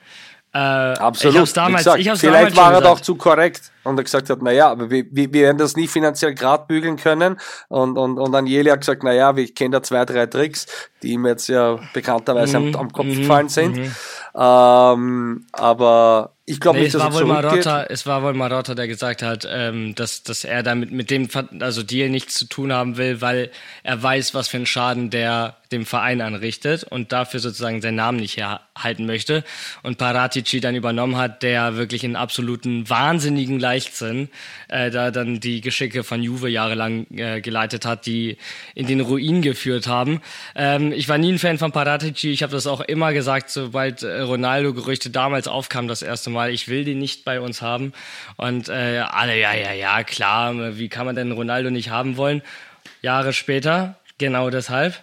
[0.53, 1.35] Äh, Absolut.
[1.35, 4.41] Ich hab's damals, ich hab's vielleicht war er doch zu korrekt und er gesagt hat,
[4.41, 7.37] naja, aber wir, wir, werden das nie finanziell grad bügeln können.
[7.67, 10.67] Und, und, und Anjeli hat gesagt, naja, ich kenne da zwei, drei Tricks,
[11.01, 13.77] die ihm jetzt ja bekannterweise mhm, am, am, Kopf mhm, gefallen sind.
[13.77, 13.91] Mhm.
[14.35, 17.33] Ähm, aber ich glaube nee, nicht, es dass war er wohl.
[17.33, 21.29] Marotta, es war wohl Marotta, der gesagt hat, ähm, dass, dass er damit mit dem
[21.59, 23.51] also Deal nichts zu tun haben will, weil
[23.83, 28.19] er weiß, was für einen Schaden der dem Verein anrichtet und dafür sozusagen seinen Namen
[28.19, 29.43] nicht herhalten möchte.
[29.83, 34.29] Und Paratici dann übernommen hat, der wirklich in absoluten wahnsinnigen Leichtsinn
[34.67, 38.37] äh, da dann die Geschicke von Juve jahrelang äh, geleitet hat, die
[38.75, 40.21] in den Ruin geführt haben.
[40.55, 42.31] Ähm, ich war nie ein Fan von Paratici.
[42.31, 46.67] Ich habe das auch immer gesagt, sobald äh, Ronaldo-Gerüchte damals aufkamen, das erste Mal, ich
[46.67, 47.93] will den nicht bei uns haben.
[48.37, 52.41] Und äh, alle, ja, ja, ja, klar, wie kann man denn Ronaldo nicht haben wollen?
[53.01, 55.01] Jahre später, genau deshalb.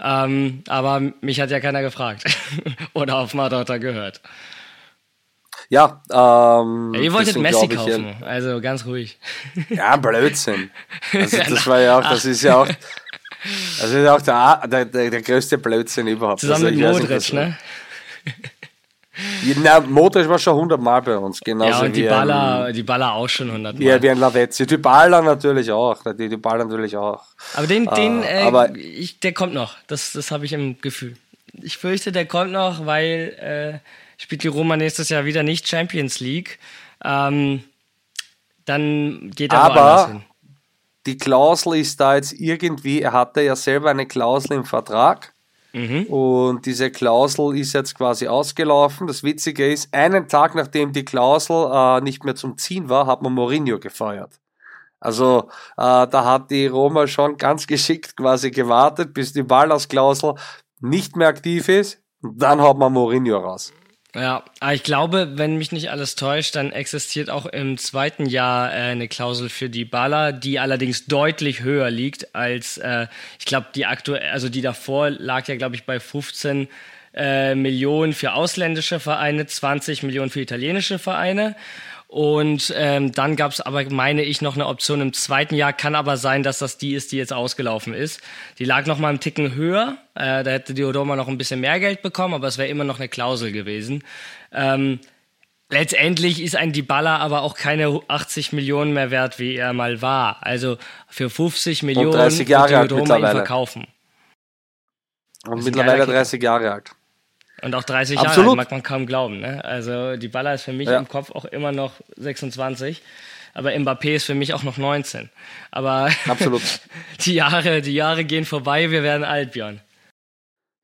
[0.00, 2.24] Ähm, aber mich hat ja keiner gefragt
[2.92, 4.20] oder auf Marotta gehört.
[5.70, 9.18] Ja, ähm, Ja, ihr wolltet deswegen Messi ich, kaufen, also ganz ruhig.
[9.68, 10.70] Ja, Blödsinn.
[11.12, 15.10] Also das war ja auch, das ist ja auch, das ist ja auch der, der,
[15.10, 16.40] der, größte Blödsinn überhaupt.
[16.40, 17.58] Zusammen also, mit nicht, Modric, was- ne?
[19.62, 23.12] Na, Modric war schon hundertmal bei uns, genauso Ja, und die Baller, ein, die Baller
[23.12, 23.98] auch schon hundertmal.
[23.98, 24.66] wie, wie ein Lavezzi.
[24.66, 27.24] Die Baller natürlich auch, die, die Baller natürlich auch.
[27.54, 29.74] Aber den, den, Äh, äh, aber- ich, der kommt noch.
[29.86, 31.16] Das, das habe ich im Gefühl.
[31.60, 36.20] Ich fürchte, der kommt noch, weil äh, spielt die Roma nächstes Jahr wieder nicht Champions
[36.20, 36.58] League.
[37.04, 37.64] Ähm,
[38.64, 40.22] dann geht er Aber- woanders hin.
[41.06, 45.32] Die Klausel ist da jetzt irgendwie, er hatte ja selber eine Klausel im Vertrag.
[45.72, 46.04] Mhm.
[46.04, 49.06] Und diese Klausel ist jetzt quasi ausgelaufen.
[49.06, 53.22] Das Witzige ist, einen Tag nachdem die Klausel äh, nicht mehr zum Ziehen war, hat
[53.22, 54.40] man Mourinho gefeuert.
[55.00, 60.34] Also äh, da hat die Roma schon ganz geschickt quasi gewartet, bis die Ballas-Klausel
[60.80, 62.02] nicht mehr aktiv ist.
[62.22, 63.72] Und dann hat man Mourinho raus.
[64.14, 64.42] Ja,
[64.72, 69.06] ich glaube, wenn mich nicht alles täuscht, dann existiert auch im zweiten Jahr äh, eine
[69.06, 73.06] Klausel für die Baller, die allerdings deutlich höher liegt als, äh,
[73.38, 76.68] ich glaube, die aktuell, also die davor lag ja, glaube ich, bei 15
[77.14, 81.54] äh, Millionen für ausländische Vereine, 20 Millionen für italienische Vereine.
[82.08, 85.74] Und ähm, dann gab es aber, meine ich, noch eine Option im zweiten Jahr.
[85.74, 88.22] Kann aber sein, dass das die ist, die jetzt ausgelaufen ist.
[88.58, 89.98] Die lag noch mal einen Ticken höher.
[90.14, 92.84] Äh, da hätte die Roma noch ein bisschen mehr Geld bekommen, aber es wäre immer
[92.84, 94.04] noch eine Klausel gewesen.
[94.52, 95.00] Ähm,
[95.68, 100.38] letztendlich ist ein Dybala aber auch keine 80 Millionen mehr wert, wie er mal war.
[100.40, 103.86] Also für 50 Millionen 30 Jahre wird Roma ihn verkaufen.
[105.46, 106.18] Und mittlerweile geiler Kicker.
[106.18, 106.90] 30 Jahre alt.
[107.62, 108.50] Und auch 30 Jahre Absolut.
[108.50, 109.40] alt, mag man kaum glauben.
[109.40, 109.64] Ne?
[109.64, 110.98] Also die Baller ist für mich Ja.
[110.98, 113.02] im Kopf auch immer noch 26.
[113.54, 115.30] Aber Mbappé ist für mich auch noch 19.
[115.72, 116.62] Aber Absolut.
[117.24, 119.80] die Jahre, die Jahre gehen vorbei, wir werden alt, Björn.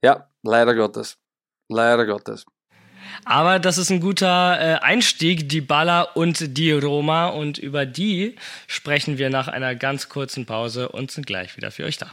[0.04, 1.16] Ja, leider Gottes.
[1.68, 2.44] Leider Gottes.
[3.24, 7.28] Aber das ist ein guter äh, Einstieg, die Baller und die Roma.
[7.28, 11.84] Und über die sprechen wir nach einer ganz kurzen Pause und sind gleich wieder für
[11.84, 12.12] euch da.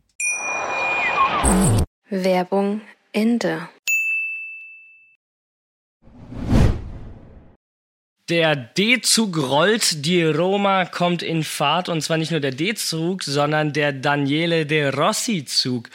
[2.09, 2.81] Werbung
[3.13, 3.69] Ende.
[8.29, 13.73] Der D-Zug rollt, die Roma kommt in Fahrt und zwar nicht nur der D-Zug, sondern
[13.73, 15.89] der Daniele De Rossi-Zug.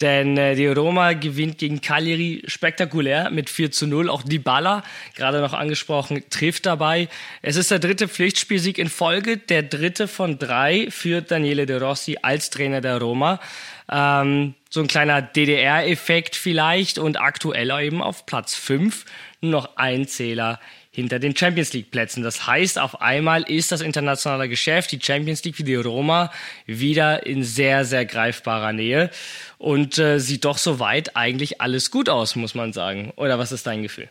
[0.00, 4.08] Denn äh, die Roma gewinnt gegen Cagliari spektakulär mit 4 zu 0.
[4.08, 4.82] Auch Dybala,
[5.14, 7.08] gerade noch angesprochen, trifft dabei.
[7.42, 12.16] Es ist der dritte Pflichtspielsieg in Folge, der dritte von drei für Daniele De Rossi
[12.22, 13.40] als Trainer der Roma.
[13.90, 19.04] Ähm, so ein kleiner DDR-Effekt vielleicht und aktuell eben auf Platz 5
[19.40, 20.60] nur noch ein Zähler
[20.92, 22.22] hinter den Champions League Plätzen.
[22.22, 26.30] Das heißt, auf einmal ist das internationale Geschäft, die Champions League für die Roma,
[26.66, 29.10] wieder in sehr, sehr greifbarer Nähe
[29.58, 33.12] und äh, sieht doch soweit eigentlich alles gut aus, muss man sagen.
[33.16, 34.10] Oder was ist dein Gefühl?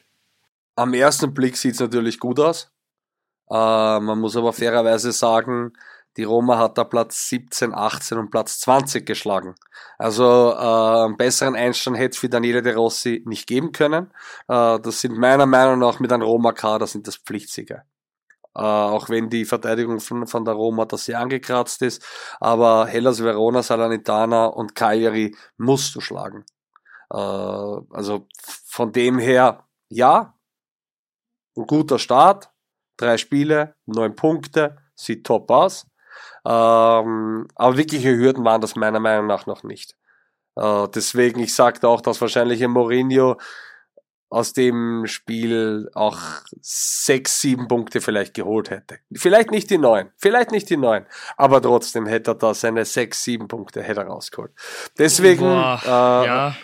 [0.75, 2.71] Am ersten Blick sieht's natürlich gut aus.
[3.49, 5.73] Äh, man muss aber fairerweise sagen,
[6.17, 9.55] die Roma hat da Platz 17, 18 und Platz 20 geschlagen.
[9.97, 14.11] Also äh, einen besseren Einstand hätte es für Daniele De Rossi nicht geben können.
[14.47, 17.83] Äh, das sind meiner Meinung nach mit einem Roma-Kader sind das Pflichtsieger.
[18.55, 22.03] Äh, auch wenn die Verteidigung von, von der Roma da sehr angekratzt ist.
[22.39, 26.43] Aber Hellas Verona, Salernitana und Cagliari musst du schlagen.
[27.11, 28.27] Äh, also
[28.65, 30.35] von dem her, ja,
[31.55, 32.49] ein guter Start,
[32.97, 35.85] drei Spiele, neun Punkte, sieht top aus.
[36.45, 39.95] Ähm, aber wirkliche Hürden waren das meiner Meinung nach noch nicht.
[40.55, 43.37] Äh, deswegen, ich sagte auch, dass wahrscheinlich ein Mourinho
[44.29, 46.19] aus dem Spiel auch
[46.61, 48.99] sechs, sieben Punkte vielleicht geholt hätte.
[49.13, 53.23] Vielleicht nicht die neun, vielleicht nicht die neun, aber trotzdem hätte er da seine sechs,
[53.23, 54.51] sieben Punkte hätte er rausgeholt.
[54.99, 56.55] Deswegen, Boah, äh, ja.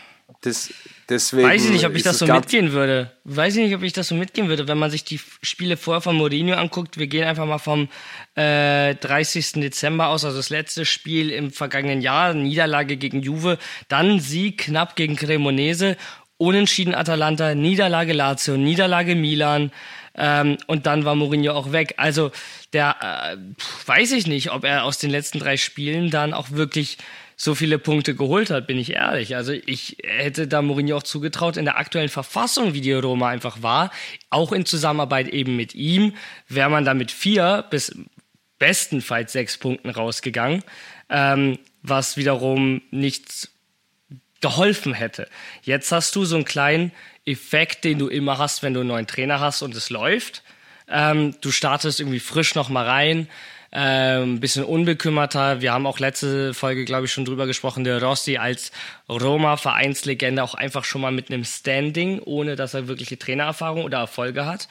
[0.41, 0.71] das,
[1.09, 1.47] deswegen.
[1.47, 3.11] Weiß ich nicht, ob ich das so mitgehen würde.
[3.23, 6.01] Weiß ich nicht, ob ich das so mitgehen würde, wenn man sich die Spiele vorher
[6.01, 6.97] von Mourinho anguckt.
[6.97, 7.89] Wir gehen einfach mal vom
[8.35, 9.53] äh, 30.
[9.53, 14.95] Dezember aus, also das letzte Spiel im vergangenen Jahr, Niederlage gegen Juve, dann Sieg knapp
[14.95, 15.97] gegen Cremonese,
[16.37, 19.71] Unentschieden Atalanta, Niederlage Lazio, Niederlage Milan.
[20.17, 21.95] Ähm, und dann war Mourinho auch weg.
[21.97, 22.31] Also
[22.73, 23.37] der äh,
[23.85, 26.97] weiß ich nicht, ob er aus den letzten drei Spielen dann auch wirklich
[27.37, 29.35] so viele Punkte geholt hat, bin ich ehrlich.
[29.35, 33.61] Also ich hätte da Mourinho auch zugetraut, in der aktuellen Verfassung, wie die Roma einfach
[33.61, 33.91] war,
[34.29, 36.13] auch in Zusammenarbeit eben mit ihm,
[36.47, 37.95] wäre man da mit vier bis
[38.57, 40.63] bestenfalls sechs Punkten rausgegangen,
[41.09, 43.51] ähm, was wiederum nichts
[44.41, 45.27] geholfen hätte.
[45.63, 46.91] Jetzt hast du so einen kleinen
[47.25, 50.43] Effekt, den du immer hast, wenn du einen neuen Trainer hast und es läuft.
[50.87, 53.27] Ähm, du startest irgendwie frisch noch mal rein,
[53.77, 55.59] ein bisschen unbekümmerter.
[55.59, 58.71] Wir haben auch letzte Folge, glaube ich, schon drüber gesprochen, der Rossi als
[59.09, 64.45] Roma-Vereinslegende auch einfach schon mal mit einem Standing, ohne dass er wirkliche Trainererfahrung oder Erfolge
[64.45, 64.69] hat.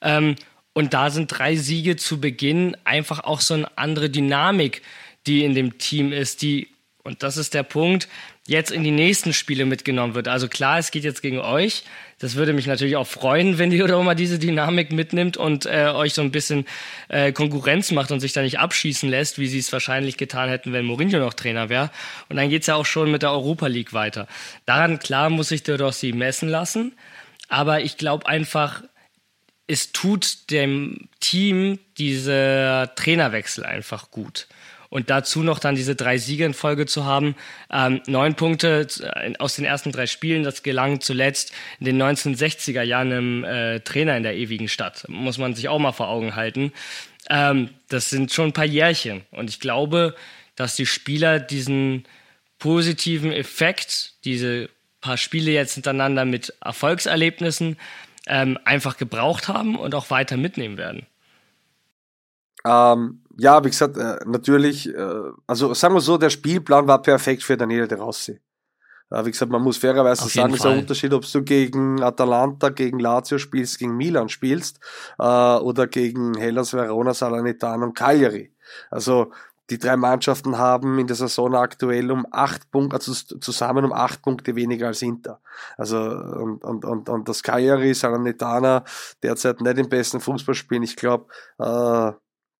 [0.00, 0.36] Ähm,
[0.72, 4.82] und da sind drei Siege zu Beginn einfach auch so eine andere Dynamik,
[5.26, 6.68] die in dem Team ist, die,
[7.02, 8.08] und das ist der Punkt,
[8.46, 10.28] jetzt in die nächsten Spiele mitgenommen wird.
[10.28, 11.82] Also klar, es geht jetzt gegen euch.
[12.18, 16.14] Das würde mich natürlich auch freuen, wenn die Roma diese Dynamik mitnimmt und äh, euch
[16.14, 16.64] so ein bisschen
[17.08, 20.72] äh, Konkurrenz macht und sich da nicht abschießen lässt, wie sie es wahrscheinlich getan hätten,
[20.72, 21.90] wenn Mourinho noch Trainer wäre.
[22.28, 24.28] Und dann geht's ja auch schon mit der Europa League weiter.
[24.64, 26.96] Daran, klar, muss sich der Rossi messen lassen.
[27.48, 28.82] Aber ich glaube einfach,
[29.66, 34.46] es tut dem Team dieser Trainerwechsel einfach gut.
[34.88, 37.34] Und dazu noch dann diese drei Siege in Folge zu haben.
[37.70, 42.82] Ähm, neun Punkte äh, aus den ersten drei Spielen, das gelang zuletzt in den 1960er
[42.82, 45.04] Jahren einem äh, Trainer in der ewigen Stadt.
[45.08, 46.72] Muss man sich auch mal vor Augen halten.
[47.28, 49.22] Ähm, das sind schon ein paar Jährchen.
[49.30, 50.14] Und ich glaube,
[50.54, 52.04] dass die Spieler diesen
[52.58, 54.68] positiven Effekt, diese
[55.00, 57.76] paar Spiele jetzt hintereinander mit Erfolgserlebnissen,
[58.26, 61.06] ähm, einfach gebraucht haben und auch weiter mitnehmen werden.
[62.64, 67.42] Ähm, ja, wie gesagt, äh, natürlich, äh, also sagen wir so, der Spielplan war perfekt
[67.42, 68.40] für Daniele De Rossi.
[69.10, 70.78] Äh, wie gesagt, man muss fairerweise Auf sagen, es ist ein.
[70.78, 74.80] Unterschied, ob du gegen Atalanta, gegen Lazio spielst, gegen Milan spielst
[75.18, 78.52] äh, oder gegen Hellas Verona, Salernitana und Cagliari.
[78.90, 79.32] Also
[79.70, 84.22] die drei Mannschaften haben in der Saison aktuell um acht Punkte, also zusammen um acht
[84.22, 85.40] Punkte weniger als Inter.
[85.76, 88.84] Also und, und, und, und das Cagliari, Salernitana
[89.22, 90.84] derzeit nicht im besten Fußball spielen.
[90.84, 91.26] Ich glaube,
[91.58, 92.12] äh,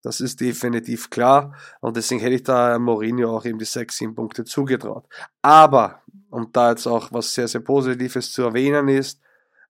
[0.07, 1.53] das ist definitiv klar.
[1.81, 5.05] Und deswegen hätte ich da Mourinho auch eben die sechs, sieben Punkte zugetraut.
[5.41, 9.19] Aber, und da jetzt auch was sehr, sehr Positives zu erwähnen ist,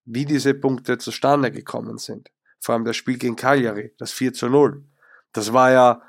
[0.05, 2.29] wie diese Punkte zustande gekommen sind.
[2.59, 4.83] Vor allem das Spiel gegen Cagliari, das 4 zu 0.
[5.33, 6.03] Das war ja,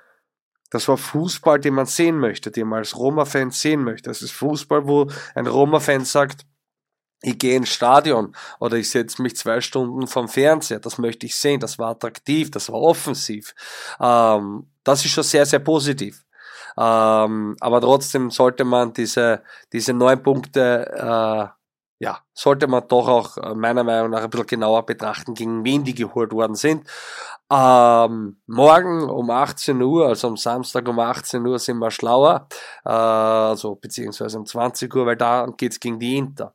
[0.68, 4.10] das war Fußball, den man sehen möchte, den man als Roma-Fan sehen möchte.
[4.10, 6.44] Das ist Fußball, wo ein Roma-Fan sagt,
[7.22, 10.80] ich gehe ins Stadion oder ich setze mich zwei Stunden vom Fernseher.
[10.80, 11.60] Das möchte ich sehen.
[11.60, 13.54] Das war attraktiv, das war offensiv.
[14.00, 16.24] Ähm, das ist schon sehr, sehr positiv.
[16.78, 21.57] Ähm, aber trotzdem sollte man diese, diese neun Punkte, äh,
[22.00, 25.84] ja, sollte man doch auch äh, meiner Meinung nach ein bisschen genauer betrachten, gegen wen
[25.84, 26.86] die geholt worden sind.
[27.50, 32.46] Ähm, morgen um 18 Uhr, also am Samstag um 18 Uhr sind wir schlauer,
[32.84, 36.54] äh, also beziehungsweise um 20 Uhr, weil da geht's gegen die Inter.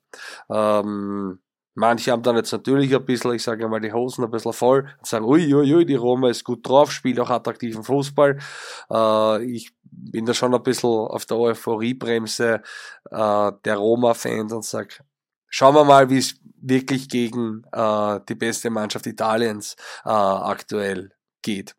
[0.50, 1.40] Ähm,
[1.76, 4.88] manche haben dann jetzt natürlich ein bisschen, ich sage mal, die Hosen ein bisschen voll
[5.00, 8.38] und sagen, ui, ui, ui, die Roma ist gut drauf, spielt auch attraktiven Fußball.
[8.92, 12.62] Äh, ich bin da schon ein bisschen auf der Euphoriebremse
[13.12, 15.04] äh, der Roma-Fans und sag,
[15.54, 21.12] schauen wir mal, wie es wirklich gegen äh, die beste Mannschaft Italiens äh, aktuell
[21.44, 21.76] geht.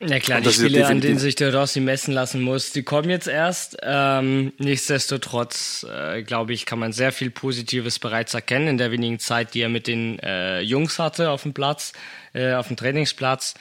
[0.00, 3.28] Ja klar, die Spiele, an denen sich der Rossi messen lassen muss, die kommen jetzt
[3.28, 3.78] erst.
[3.80, 9.18] Ähm, nichtsdestotrotz, äh, glaube ich, kann man sehr viel Positives bereits erkennen in der wenigen
[9.18, 11.94] Zeit, die er mit den äh, Jungs hatte auf dem Platz,
[12.34, 13.54] äh, auf dem Trainingsplatz.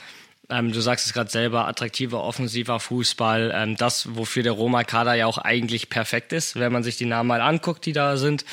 [0.50, 3.52] Ähm, du sagst es gerade selber, attraktiver, offensiver Fußball.
[3.56, 7.28] Ähm, das, wofür der Roma-Kader ja auch eigentlich perfekt ist, wenn man sich die Namen
[7.28, 8.46] mal anguckt, die da sind.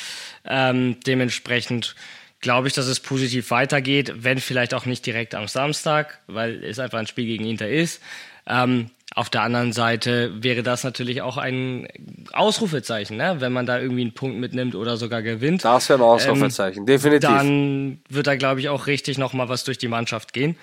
[0.45, 1.97] Ähm, dementsprechend
[2.41, 6.79] glaube ich, dass es positiv weitergeht, wenn vielleicht auch nicht direkt am Samstag, weil es
[6.79, 8.01] einfach ein Spiel gegen Inter ist.
[8.47, 11.89] Ähm, Auf der anderen Seite wäre das natürlich auch ein
[12.33, 13.37] Ausrufezeichen, ne?
[13.41, 15.65] wenn man da irgendwie einen Punkt mitnimmt oder sogar gewinnt.
[15.65, 17.29] Das wäre ein Ausrufezeichen, ähm, definitiv.
[17.29, 20.57] Dann wird da, glaube ich, auch richtig nochmal was durch die Mannschaft gehen.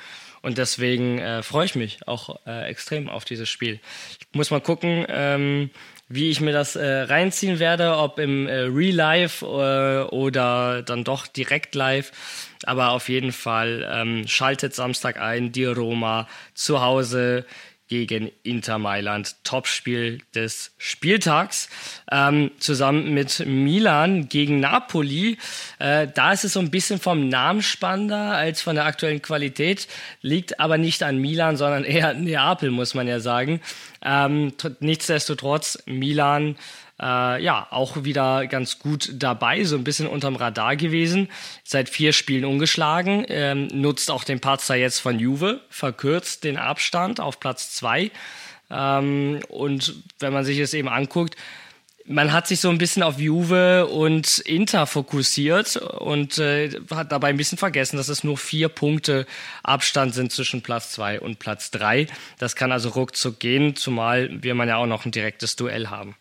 [0.48, 3.82] Und deswegen äh, freue ich mich auch äh, extrem auf dieses Spiel.
[4.18, 5.72] Ich muss mal gucken, ähm,
[6.08, 11.04] wie ich mir das äh, reinziehen werde, ob im äh, Real Life äh, oder dann
[11.04, 12.14] doch direkt live.
[12.64, 17.46] Aber auf jeden Fall ähm, schaltet Samstag ein, die Roma zu Hause
[17.88, 19.36] gegen Inter Mailand.
[19.44, 21.70] Topspiel des Spieltags.
[22.12, 25.38] Ähm, zusammen mit Milan gegen Napoli.
[25.80, 29.88] Äh, da ist es so ein bisschen vom Namen spannender als von der aktuellen Qualität.
[30.22, 33.62] Liegt aber nicht an Milan, sondern eher an Neapel, muss man ja sagen.
[34.04, 36.56] Ähm, nichtsdestotrotz, Milan
[37.00, 41.30] äh, ja, auch wieder ganz gut dabei, so ein bisschen unterm Radar gewesen.
[41.64, 47.20] Seit vier Spielen ungeschlagen, ähm, nutzt auch den Patzer jetzt von Juve, verkürzt den Abstand
[47.20, 48.12] auf Platz zwei.
[48.70, 51.36] Ähm, und wenn man sich das eben anguckt,
[52.10, 57.28] man hat sich so ein bisschen auf Juve und Inter fokussiert und äh, hat dabei
[57.28, 59.28] ein bisschen vergessen, dass es nur vier Punkte
[59.62, 62.08] Abstand sind zwischen Platz zwei und Platz drei.
[62.40, 66.16] Das kann also ruckzuck gehen, zumal wir man ja auch noch ein direktes Duell haben.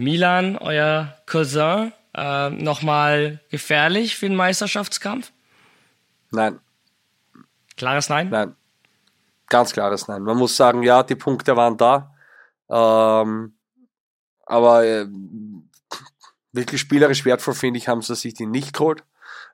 [0.00, 5.30] Milan, euer Cousin, äh, nochmal gefährlich für den Meisterschaftskampf?
[6.30, 6.58] Nein.
[7.76, 8.30] Klares Nein?
[8.30, 8.56] Nein.
[9.48, 10.22] Ganz klares Nein.
[10.22, 12.14] Man muss sagen, ja, die Punkte waren da.
[12.70, 13.52] Ähm,
[14.46, 15.06] aber äh,
[16.52, 19.04] wirklich spielerisch wertvoll, finde ich, haben sie sich die nicht geholt.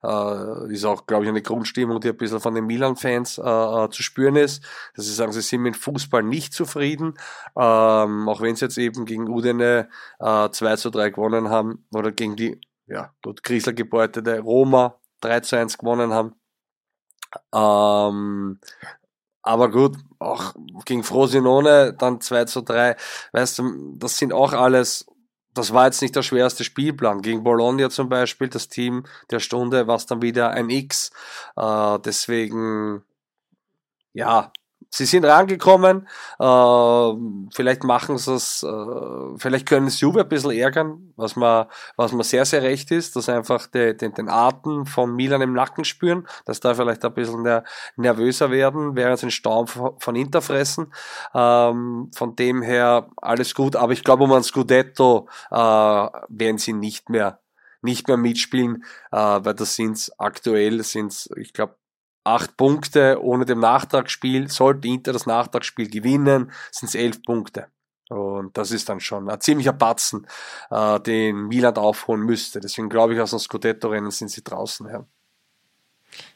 [0.03, 3.91] Äh, ist auch, glaube ich, eine Grundstimmung, die ein bisschen von den Milan-Fans äh, äh,
[3.91, 4.63] zu spüren ist,
[4.95, 7.15] dass sie sagen, sie sind mit Fußball nicht zufrieden,
[7.57, 9.89] ähm, auch wenn sie jetzt eben gegen Udine
[10.21, 15.57] äh, 2 zu 3 gewonnen haben oder gegen die, ja, gut, kriselgebeutete Roma 3 zu
[15.57, 16.35] 1 gewonnen haben.
[17.55, 18.61] Ähm,
[19.43, 22.97] aber gut, auch gegen Frosinone dann 2 zu 3,
[23.33, 25.07] weißt du, das sind auch alles
[25.57, 27.23] das war jetzt nicht der schwerste Spielplan.
[27.23, 31.11] Gegen Bologna zum Beispiel, das Team der Stunde, war es dann wieder ein X.
[31.57, 33.03] Äh, deswegen,
[34.13, 34.53] ja,
[34.91, 36.07] sie sind rangekommen,
[36.39, 37.13] äh,
[37.55, 41.67] vielleicht machen sie es, äh, vielleicht können sie Juve ein bisschen ärgern, was man,
[41.97, 45.53] was man sehr, sehr recht ist, dass einfach die, den, den Arten von Milan im
[45.53, 47.65] Nacken spüren, dass da vielleicht ein bisschen ner
[47.97, 50.93] nervöser werden, während sie den Staum von Inter fressen.
[51.35, 56.73] Ähm, von dem her alles gut, aber ich glaube, um ein Scudetto äh, werden sie
[56.73, 57.41] nicht mehr
[57.83, 61.77] nicht mehr mitspielen, äh, weil das sind aktuell sind ich glaube
[62.27, 64.49] acht Punkte ohne dem Nachtragsspiel.
[64.49, 67.69] Sollte Inter das Nachtragsspiel gewinnen, sind es elf Punkte.
[68.09, 70.27] Und das ist dann schon ein ziemlicher Batzen,
[70.71, 72.61] äh, den Milan aufholen müsste.
[72.61, 74.89] Deswegen glaube ich, aus dem Scudetto-Rennen sind sie draußen.
[74.89, 75.05] Ja.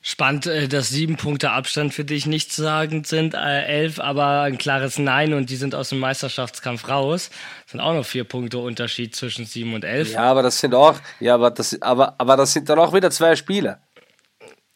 [0.02, 4.98] Spannend, äh, dass sieben Punkte Abstand für dich nichtssagend sind, äh, elf, aber ein klares
[4.98, 7.30] Nein und die sind aus dem Meisterschaftskampf raus.
[7.62, 10.12] Das sind auch noch vier Punkte Unterschied zwischen sieben und elf.
[10.12, 13.10] Ja, aber das sind auch, ja, aber das, aber, aber das sind dann auch wieder
[13.10, 13.80] zwei Spiele.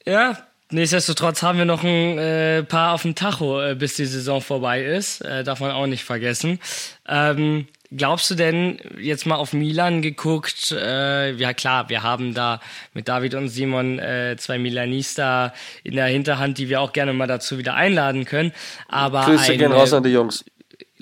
[0.07, 4.41] Ja, Nichtsdestotrotz haben wir noch ein äh, paar auf dem Tacho, äh, bis die Saison
[4.41, 5.21] vorbei ist.
[5.21, 6.59] Äh, darf man auch nicht vergessen.
[7.07, 12.61] Ähm, glaubst du denn, jetzt mal auf Milan geguckt, äh, ja klar, wir haben da
[12.95, 15.53] mit David und Simon äh, zwei Milanista
[15.83, 18.53] in der Hinterhand, die wir auch gerne mal dazu wieder einladen können.
[18.89, 20.45] Aber Grüße gehen raus an die Jungs.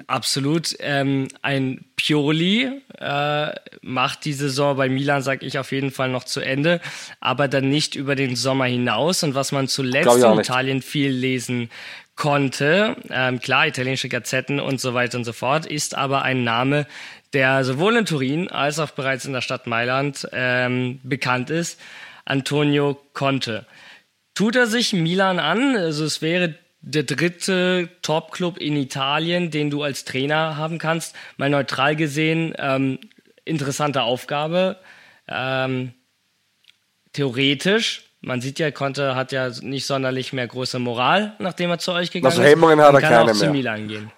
[0.07, 0.75] Absolut.
[0.81, 3.47] Ähm, ein Pioli äh,
[3.83, 6.81] macht die Saison bei Milan, sag ich, auf jeden Fall noch zu Ende,
[7.21, 9.23] aber dann nicht über den Sommer hinaus.
[9.23, 11.69] Und was man zuletzt in Italien viel lesen
[12.17, 16.87] konnte, ähm, klar, italienische Gazetten und so weiter und so fort, ist aber ein Name,
[17.35, 21.79] der sowohl in Turin als auch bereits in der Stadt Mailand ähm, bekannt ist,
[22.25, 23.67] Antonio Conte.
[24.35, 25.77] Tut er sich Milan an?
[25.77, 31.15] Also es wäre der dritte Top-Club in Italien, den du als Trainer haben kannst.
[31.37, 32.99] Mal neutral gesehen, ähm,
[33.45, 34.79] interessante Aufgabe.
[35.29, 35.95] Ähm,
[37.13, 41.93] theoretisch, man sieht ja, Conte hat ja nicht sonderlich mehr große Moral, nachdem er zu
[41.93, 43.35] euch gegangen also Hemmungen hat er kann keine auch mehr.
[43.35, 44.13] zu Milan gehen.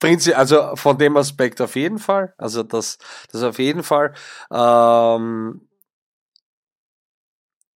[0.00, 2.32] Prinzip, also von dem Aspekt auf jeden Fall.
[2.38, 2.98] Also das,
[3.32, 4.14] das auf jeden Fall.
[4.50, 5.68] Ähm,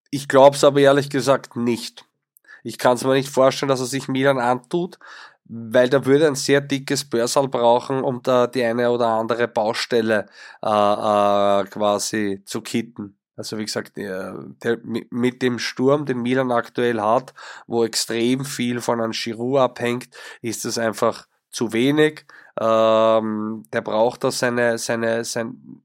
[0.09, 2.05] ich glaube es aber ehrlich gesagt nicht.
[2.63, 4.99] Ich kann es mir nicht vorstellen, dass er sich Milan antut,
[5.45, 10.27] weil da würde ein sehr dickes Börsal brauchen, um da die eine oder andere Baustelle
[10.63, 13.17] äh, äh, quasi zu kitten.
[13.35, 17.33] Also wie gesagt, der, der, mit dem Sturm, den Milan aktuell hat,
[17.65, 20.09] wo extrem viel von einem Giroud abhängt,
[20.41, 22.25] ist es einfach zu wenig.
[22.59, 25.81] Ähm, der braucht da seine, seine, sein,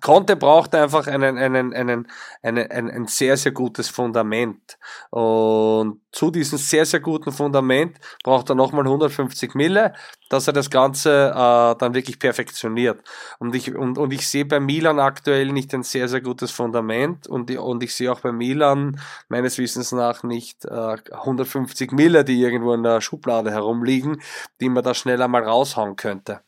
[0.00, 2.06] Conte braucht einfach einen, einen, einen,
[2.42, 4.78] einen, ein, ein sehr, sehr gutes Fundament.
[5.10, 9.94] Und zu diesem sehr, sehr guten Fundament braucht er nochmal 150 Mille,
[10.28, 13.02] dass er das Ganze äh, dann wirklich perfektioniert.
[13.40, 17.26] Und ich, und, und ich sehe bei Milan aktuell nicht ein sehr, sehr gutes Fundament
[17.26, 22.40] und, und ich sehe auch bei Milan meines Wissens nach nicht äh, 150 Mille, die
[22.40, 24.22] irgendwo in der Schublade herumliegen,
[24.60, 26.40] die man da schneller mal raushauen könnte.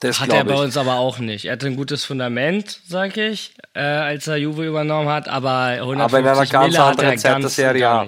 [0.00, 0.60] Das hat er bei ich.
[0.60, 1.46] uns aber auch nicht.
[1.46, 6.02] Er hatte ein gutes Fundament, sag ich, äh, als er Juve übernommen hat, aber 150
[6.04, 8.06] aber in einer ganz Mille anderen Zeit der Serie A.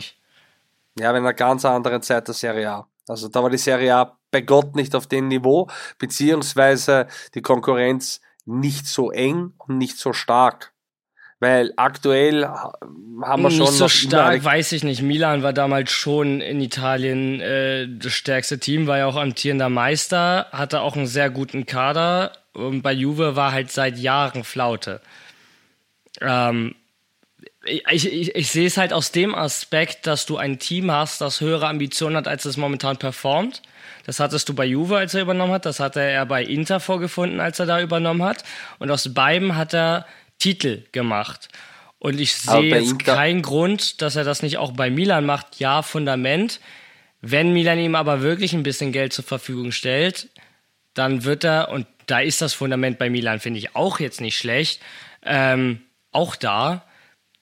[0.99, 2.87] Ja, in einer ganz anderen Zeit der Serie A.
[3.09, 5.69] Also da war die Serie A bei Gott nicht auf dem Niveau,
[5.99, 10.70] beziehungsweise die Konkurrenz nicht so eng und nicht so stark.
[11.41, 13.67] Weil aktuell haben wir nicht schon.
[13.67, 15.01] Nicht so stark, weiß ich nicht.
[15.01, 20.47] Milan war damals schon in Italien äh, das stärkste Team, war ja auch amtierender Meister,
[20.53, 22.33] hatte auch einen sehr guten Kader.
[22.53, 25.01] Und bei Juve war halt seit Jahren Flaute.
[26.21, 26.75] Ähm,
[27.65, 31.41] ich, ich, ich sehe es halt aus dem Aspekt, dass du ein Team hast, das
[31.41, 33.63] höhere Ambitionen hat, als es momentan performt.
[34.05, 35.67] Das hattest du bei Juve, als er übernommen hat.
[35.67, 38.45] Das hatte er bei Inter vorgefunden, als er da übernommen hat.
[38.79, 40.07] Und aus beiden hat er
[40.41, 41.49] Titel gemacht.
[42.01, 45.61] Und ich sehe jetzt keinen Grund, dass er das nicht auch bei Milan macht.
[45.61, 46.61] Ja, Fundament.
[47.21, 50.31] Wenn Milan ihm aber wirklich ein bisschen Geld zur Verfügung stellt,
[50.95, 54.39] dann wird er, und da ist das Fundament bei Milan, finde ich, auch jetzt nicht
[54.39, 54.81] schlecht,
[55.23, 56.85] ähm, auch da,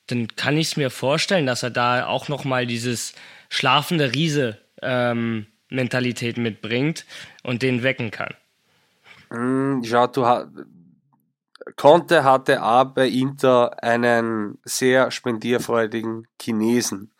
[0.08, 3.14] dann kann ich es mir vorstellen, dass er da auch nochmal dieses
[3.48, 7.04] schlafende Riese ähm, Mentalität mitbringt
[7.44, 8.34] und den wecken kann.
[9.30, 10.48] Mm, ja, du hast
[11.76, 17.12] Conte hatte A bei Inter einen sehr spendierfreudigen Chinesen.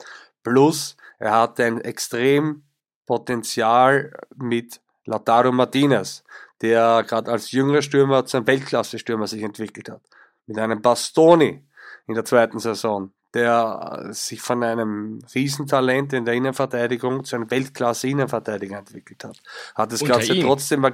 [0.42, 2.62] Plus er hatte ein extrem
[3.06, 6.22] Potenzial mit Lautaro Martinez,
[6.60, 10.02] der gerade als jüngerer Stürmer zu einem Weltklasse-Stürmer sich entwickelt hat.
[10.46, 11.66] Mit einem Bastoni
[12.06, 18.78] in der zweiten Saison, der sich von einem Riesentalent in der Innenverteidigung zu einem Weltklasse-Innenverteidiger
[18.78, 19.38] entwickelt hat.
[19.74, 20.44] Hat das Ganze ihm.
[20.44, 20.84] trotzdem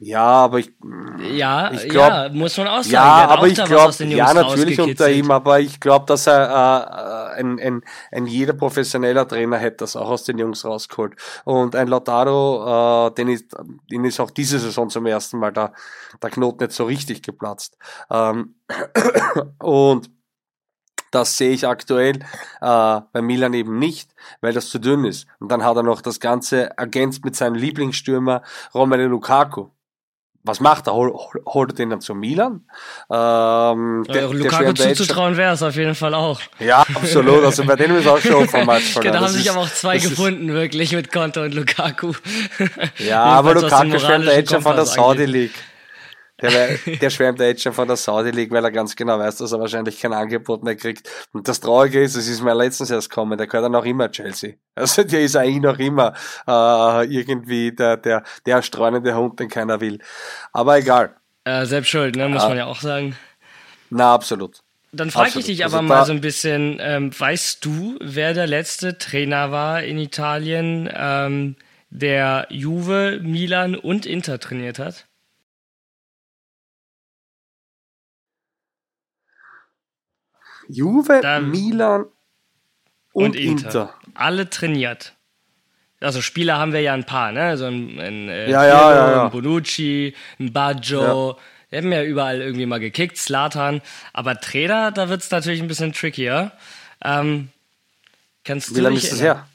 [0.00, 0.70] ja, aber ich.
[1.32, 2.90] Ja, ich glaub, ja, muss man auch sagen.
[2.90, 7.58] Ja, aber ich glaube, ja, natürlich unter ihm, aber ich glaube, dass er äh, ein,
[7.58, 7.82] ein,
[8.12, 11.16] ein jeder professioneller Trainer hätte das auch aus den Jungs rausgeholt.
[11.44, 13.56] Und ein Lautaro, äh, den ist,
[13.90, 15.72] den ist auch diese Saison zum ersten Mal da,
[16.22, 17.76] der Knoten nicht so richtig geplatzt.
[18.08, 18.54] Ähm,
[19.58, 20.10] und
[21.10, 22.20] das sehe ich aktuell
[22.60, 25.26] äh, bei Milan eben nicht, weil das zu dünn ist.
[25.40, 28.42] Und dann hat er noch das Ganze ergänzt mit seinem Lieblingsstürmer
[28.74, 29.70] Romelu Lukaku
[30.48, 30.94] was macht er?
[30.94, 32.62] Hol, hol, holt er den dann zu Milan?
[33.10, 36.40] Ähm, der, ja, Lukaku zuzutrauen wäre es auf jeden Fall auch.
[36.58, 37.44] Ja, absolut.
[37.44, 39.14] Also bei denen ist auch schon vom Match verloren.
[39.14, 42.12] Da haben sich aber auch zwei gefunden, wirklich, mit Konto und Lukaku.
[42.98, 45.54] Ja, aber Lukaku schwärmt jetzt schon von der Saudi League.
[46.40, 49.52] Der, der schwärmt jetzt schon von der Saudi League, weil er ganz genau weiß, dass
[49.52, 51.08] er wahrscheinlich kein Angebot mehr kriegt.
[51.32, 54.10] Und das Traurige ist, es ist mir letztens erst gekommen, der gehört dann auch immer
[54.10, 54.54] Chelsea.
[54.74, 56.14] Also der ist eigentlich noch immer
[56.46, 59.98] äh, irgendwie der, der, der streunende Hund, den keiner will.
[60.52, 61.16] Aber egal.
[61.44, 63.16] Äh, selbst schuld, ne, muss äh, man ja auch sagen.
[63.90, 64.60] Na, absolut.
[64.92, 68.46] Dann frage ich dich aber also mal so ein bisschen, ähm, weißt du, wer der
[68.46, 71.56] letzte Trainer war in Italien, ähm,
[71.90, 75.07] der Juve, Milan und Inter trainiert hat?
[80.68, 82.06] Juve, Dann Milan
[83.12, 83.66] und, und Inter.
[83.66, 83.94] Inter.
[84.14, 85.14] Alle trainiert.
[86.00, 87.56] Also Spieler haben wir ja ein paar, ne?
[87.56, 89.24] So ein, ein, äh, ja, ja, ja, ja.
[89.24, 91.38] ein Bonucci, ein Baggio.
[91.70, 93.82] Wir haben ja überall irgendwie mal gekickt, Slatan.
[94.12, 96.52] Aber Trainer, da wird es natürlich ein bisschen trickier.
[97.04, 97.48] Ähm,
[98.44, 99.46] kannst Wie lange ist das her?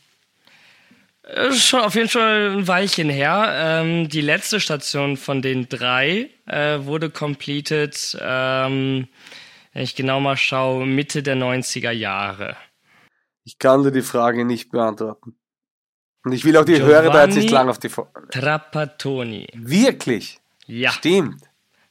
[1.24, 3.53] Äh, schon auf jeden Fall ein Weilchen her.
[3.55, 9.07] Ähm, die letzte Station von den drei äh, wurde completed ähm,
[9.74, 12.55] wenn ich genau mal schaue, Mitte der 90er Jahre.
[13.43, 15.36] Ich kann dir die Frage nicht beantworten.
[16.24, 18.28] Und ich will auch die Giovanni Hörer da jetzt nicht lang auf die Frage.
[18.32, 19.47] Trapattoni.
[19.53, 20.39] Wirklich?
[20.67, 20.91] Ja.
[20.91, 21.41] Stimmt.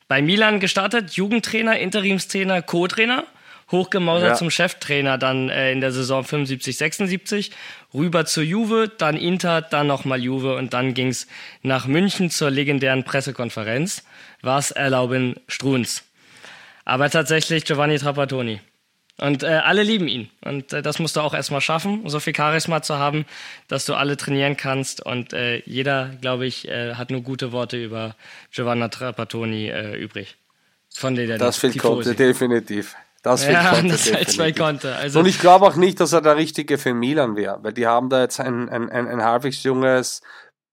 [0.09, 3.25] Bei Milan gestartet, Jugendtrainer, Interimstrainer, Co-Trainer,
[3.71, 4.35] hochgemausert ja.
[4.35, 7.51] zum Cheftrainer dann äh, in der Saison 75, 76,
[7.93, 11.27] rüber zur Juve, dann Inter, dann nochmal Juve und dann ging's
[11.63, 14.05] nach München zur legendären Pressekonferenz.
[14.41, 16.05] Was erlauben Struns?
[16.85, 18.61] Aber tatsächlich Giovanni Trapattoni.
[19.19, 20.31] Und äh, alle lieben ihn.
[20.45, 23.27] Und äh, das musst du auch erstmal schaffen, so viel Charisma zu haben,
[23.69, 25.05] dass du alle trainieren kannst.
[25.05, 28.17] Und äh, jeder, glaube ich, äh, hat nur gute Worte über
[28.51, 30.37] Giovanni Trapattoni äh, übrig.
[30.95, 32.97] Von der Das fehlt Conte, definitiv.
[33.23, 34.39] Das fehlt ja, Conte, das definitiv.
[34.39, 34.97] Halt Conte.
[34.97, 37.87] Also, Und ich glaube auch nicht, dass er der Richtige für Milan wäre, weil die
[37.87, 40.23] haben da jetzt ein, ein, ein, ein halbwegs junges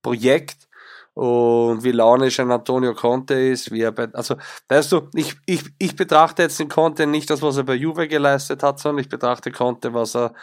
[0.02, 0.69] Projekt
[1.14, 4.36] und wie launisch ein Antonio Conte ist, wie er bei, also,
[4.68, 8.08] weißt du, ich, ich, ich betrachte jetzt den Conte nicht das, was er bei Juve
[8.08, 10.34] geleistet hat, sondern ich betrachte Conte, was er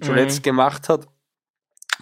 [0.00, 0.42] zuletzt mhm.
[0.42, 1.06] gemacht hat.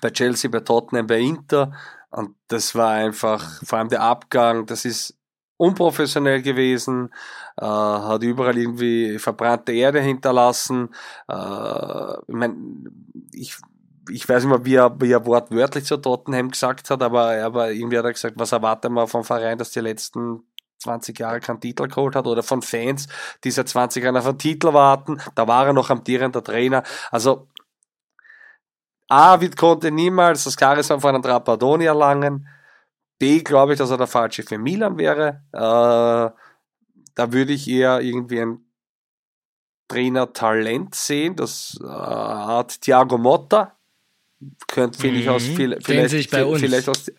[0.00, 1.72] Bei Chelsea, bei Tottenham, bei Inter.
[2.10, 5.16] Und das war einfach, vor allem der Abgang, das ist
[5.56, 7.10] unprofessionell gewesen,
[7.56, 10.90] äh, hat überall irgendwie verbrannte Erde hinterlassen.
[11.28, 12.84] Äh, ich, mein,
[13.32, 13.56] ich,
[14.10, 17.70] ich weiß nicht mehr, wie er, wie er wortwörtlich zu Tottenham gesagt hat, aber, aber
[17.70, 20.42] irgendwie hat er gesagt, was erwartet man vom Verein, dass die letzten
[20.78, 23.08] 20 Jahre keinen Titel geholt hat oder von Fans,
[23.42, 25.20] die seit 20 Jahren auf einen Titel warten.
[25.34, 26.82] Da war er noch amtierender Trainer.
[27.10, 27.48] Also
[29.08, 32.48] A, wird konnte niemals das Charisma von einem Trapattoni erlangen.
[33.18, 35.42] B, glaube ich, dass er der Falsche für Milan wäre.
[35.52, 36.30] Äh,
[37.14, 38.64] da würde ich eher irgendwie ein
[39.88, 43.76] Trainer-Talent sehen, das äh, hat Thiago Motta.
[44.68, 45.56] Könnte, finde ich, aus mhm.
[45.56, 46.60] viel, vielleicht, sehe ich bei uns.
[46.60, 47.10] vielleicht aus.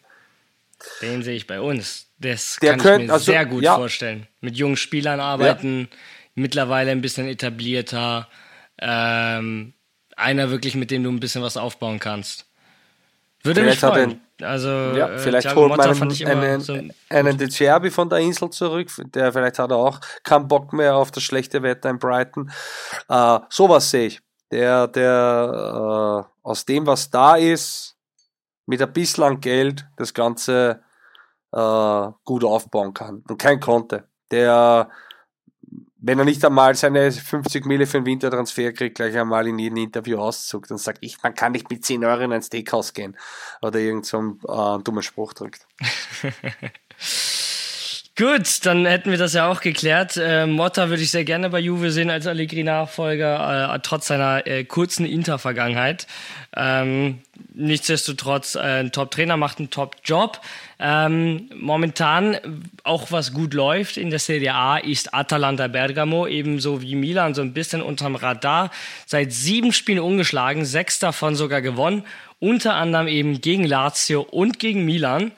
[1.02, 2.08] Den sehe ich bei uns.
[2.20, 3.76] Das der kann könnt, ich mir also, sehr gut ja.
[3.76, 4.28] vorstellen.
[4.42, 5.98] Mit jungen Spielern arbeiten, ja.
[6.36, 8.28] mittlerweile ein bisschen etablierter.
[8.80, 9.74] Ähm,
[10.16, 12.46] einer wirklich, mit dem du ein bisschen was aufbauen kannst.
[13.44, 14.10] Würde vielleicht mich freuen.
[14.10, 16.78] Den, also, ja, äh, vielleicht Thiago holt man einen, einen, so
[17.10, 20.96] einen De Cerbi von der Insel zurück, der vielleicht hat er auch keinen Bock mehr
[20.96, 22.52] auf das schlechte Wetter in Brighton.
[23.08, 24.22] Äh, sowas sehe ich.
[24.52, 27.98] Der, der äh, aus dem, was da ist,
[28.66, 30.82] mit ein bisschen Geld das Ganze
[31.52, 33.24] äh, gut aufbauen kann.
[33.28, 34.08] Und kein konnte.
[34.32, 34.90] Der
[36.08, 39.78] wenn er nicht einmal seine 50 Mille für den Wintertransfer kriegt, gleich einmal in jedem
[39.78, 43.18] Interview auszuckt und sagt, ich, man kann nicht mit 10 Euro in ein Steakhouse gehen
[43.64, 45.66] oder irgend so einen äh, dummen Spruch drückt.
[48.18, 50.16] Gut, dann hätten wir das ja auch geklärt.
[50.16, 54.64] Äh, Motta würde ich sehr gerne bei Juve sehen als Allegri-Nachfolger, äh, trotz seiner äh,
[54.64, 56.08] kurzen Inter-Vergangenheit.
[56.56, 57.20] Ähm,
[57.54, 60.40] nichtsdestotrotz, äh, ein Top-Trainer macht einen Top-Job.
[60.80, 62.38] Ähm, momentan
[62.86, 67.42] auch was gut läuft in der Serie A ist Atalanta Bergamo, ebenso wie Milan, so
[67.42, 68.72] ein bisschen unterm Radar.
[69.06, 72.04] Seit sieben Spielen ungeschlagen, sechs davon sogar gewonnen,
[72.40, 75.34] unter anderem eben gegen Lazio und gegen Milan.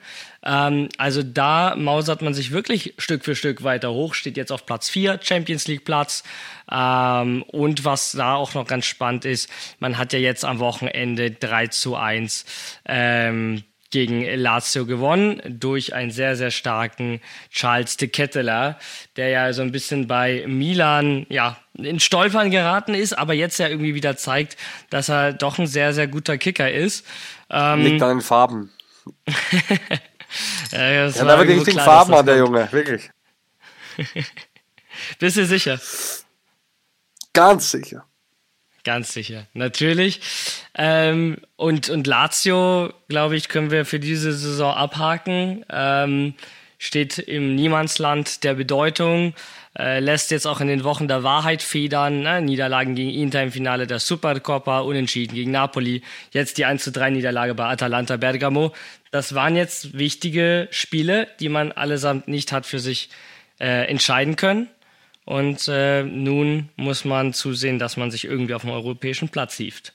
[0.48, 4.64] Ähm, also da mausert man sich wirklich Stück für Stück weiter hoch, steht jetzt auf
[4.64, 6.24] Platz 4, Champions League Platz.
[6.72, 11.30] Ähm, und was da auch noch ganz spannend ist, man hat ja jetzt am Wochenende
[11.30, 12.46] 3 zu 1
[12.86, 17.20] ähm, gegen Lazio gewonnen durch einen sehr, sehr starken
[17.50, 18.78] Charles de Ketteler,
[19.16, 23.68] der ja so ein bisschen bei Milan, ja, in Stolpern geraten ist, aber jetzt ja
[23.68, 24.56] irgendwie wieder zeigt,
[24.90, 27.06] dass er doch ein sehr, sehr guter Kicker ist.
[27.50, 28.72] Ähm, Liegt an den Farben.
[30.72, 33.10] ja, das ja, aber die richtigen Farben hat der Junge, wirklich.
[35.18, 35.80] Bist du sicher?
[37.32, 38.04] Ganz sicher.
[38.84, 40.20] Ganz sicher, natürlich.
[40.74, 45.64] Ähm, und, und Lazio, glaube ich, können wir für diese Saison abhaken.
[45.68, 46.34] Ähm,
[46.78, 49.34] steht im Niemandsland der Bedeutung,
[49.78, 52.20] äh, lässt jetzt auch in den Wochen der Wahrheit federn.
[52.22, 52.42] Ne?
[52.42, 56.02] Niederlagen gegen Inter im Finale der Supercoppa, Unentschieden gegen Napoli,
[56.32, 58.72] jetzt die 1 zu 3 Niederlage bei Atalanta Bergamo.
[59.12, 63.10] Das waren jetzt wichtige Spiele, die man allesamt nicht hat für sich
[63.60, 64.68] äh, entscheiden können.
[65.24, 69.92] Und äh, nun muss man zusehen, dass man sich irgendwie auf dem europäischen Platz hieft.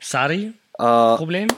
[0.00, 0.54] Sari?
[0.78, 1.48] Äh, Problem?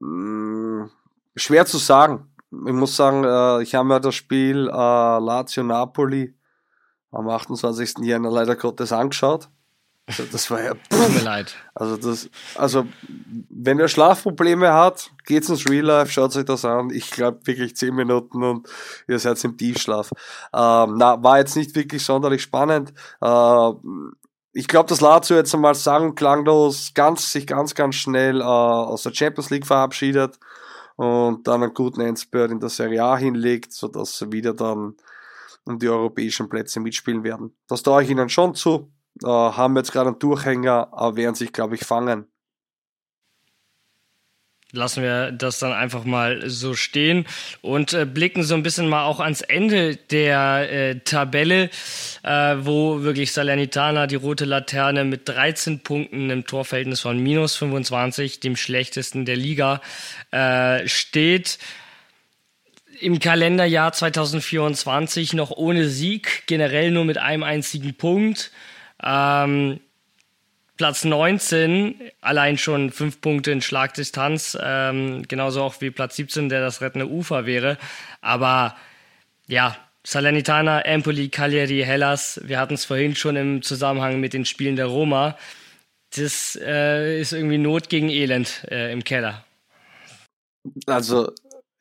[0.00, 0.90] Mh, mm,
[1.36, 2.31] schwer zu sagen.
[2.52, 6.34] Ich muss sagen, äh, ich habe mir das Spiel äh, Lazio Napoli
[7.10, 7.98] am 28.
[8.02, 9.48] Jänner leider Gottes angeschaut.
[10.06, 10.74] Also das war ja.
[10.90, 11.54] Tut mir leid.
[11.74, 12.86] Also das, also
[13.48, 16.90] wenn er Schlafprobleme hat, geht's ins Real Life, schaut euch das an.
[16.90, 18.68] Ich glaube wirklich zehn Minuten und
[19.08, 20.10] ihr seid im Tiefschlaf.
[20.52, 22.92] Ähm, na, war jetzt nicht wirklich sonderlich spannend.
[23.22, 23.70] Äh,
[24.54, 29.04] ich glaube, dass Lazio jetzt einmal sang klanglos ganz, sich ganz, ganz schnell äh, aus
[29.04, 30.38] der Champions League verabschiedet
[30.96, 34.96] und dann einen guten Endspurt in der Serie A hinlegt, sodass sie wieder dann
[35.64, 37.56] um die europäischen Plätze mitspielen werden.
[37.68, 38.90] Das traue ich ihnen schon zu
[39.22, 42.31] äh, haben jetzt gerade einen Durchhänger, aber werden sich, glaube ich, fangen.
[44.74, 47.26] Lassen wir das dann einfach mal so stehen
[47.60, 51.68] und äh, blicken so ein bisschen mal auch ans Ende der äh, Tabelle,
[52.22, 58.40] äh, wo wirklich Salernitana die rote Laterne mit 13 Punkten im Torverhältnis von minus 25,
[58.40, 59.82] dem schlechtesten der Liga,
[60.30, 61.58] äh, steht
[62.98, 68.52] im Kalenderjahr 2024 noch ohne Sieg, generell nur mit einem einzigen Punkt.
[69.02, 69.80] Ähm,
[70.76, 76.60] Platz 19, allein schon fünf Punkte in Schlagdistanz, ähm, genauso auch wie Platz 17, der
[76.60, 77.78] das rettende Ufer wäre.
[78.20, 78.76] Aber
[79.46, 84.76] ja, Salernitana, Empoli, Cagliari, Hellas, wir hatten es vorhin schon im Zusammenhang mit den Spielen
[84.76, 85.36] der Roma.
[86.16, 89.44] Das äh, ist irgendwie Not gegen Elend äh, im Keller.
[90.86, 91.32] Also,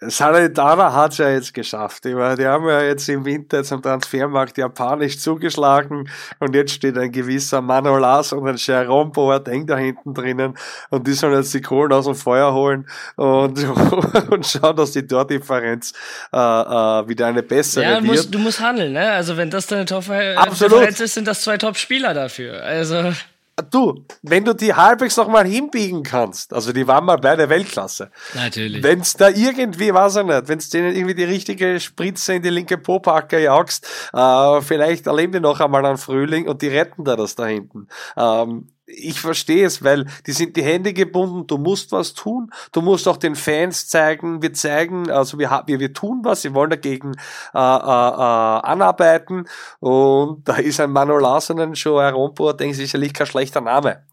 [0.04, 2.06] Salernitana hat es ja jetzt geschafft.
[2.08, 6.98] Ich meine, die haben ja jetzt im Winter zum Transfermarkt japanisch zugeschlagen und jetzt steht
[6.98, 10.58] ein gewisser Manolas und ein Jerome Boateng da hinten drinnen
[10.90, 13.64] und die sollen jetzt die Kohlen aus dem Feuer holen und,
[14.32, 15.94] und schauen, dass die Tordifferenz
[16.34, 18.04] äh, äh, wieder eine bessere ja, wird.
[18.04, 19.12] Musst, du musst handeln, ne?
[19.12, 22.64] Also wenn das deine Top-Differenz ist, sind das zwei Top-Spieler dafür.
[22.64, 23.14] Also
[23.62, 28.12] Du, wenn du die halbwegs noch mal hinbiegen kannst, also die waren mal beide Weltklasse.
[28.34, 28.84] Natürlich.
[28.84, 32.42] Wenn es da irgendwie, weiß ich nicht, wenn es denen irgendwie die richtige Spritze in
[32.42, 37.04] die linke Popacke jagst, äh, vielleicht erleben die noch einmal einen Frühling und die retten
[37.04, 37.88] da das da hinten.
[38.18, 42.82] Ähm, ich verstehe es, weil die sind die Hände gebunden, du musst was tun, du
[42.82, 46.70] musst auch den Fans zeigen, wir zeigen, also wir, wir, wir tun was, sie wollen
[46.70, 47.14] dagegen
[47.54, 49.48] äh, äh, äh, anarbeiten
[49.80, 54.04] und da ist ein Manu Larsen schon ein Rompo, denke ich, sicherlich kein schlechter Name.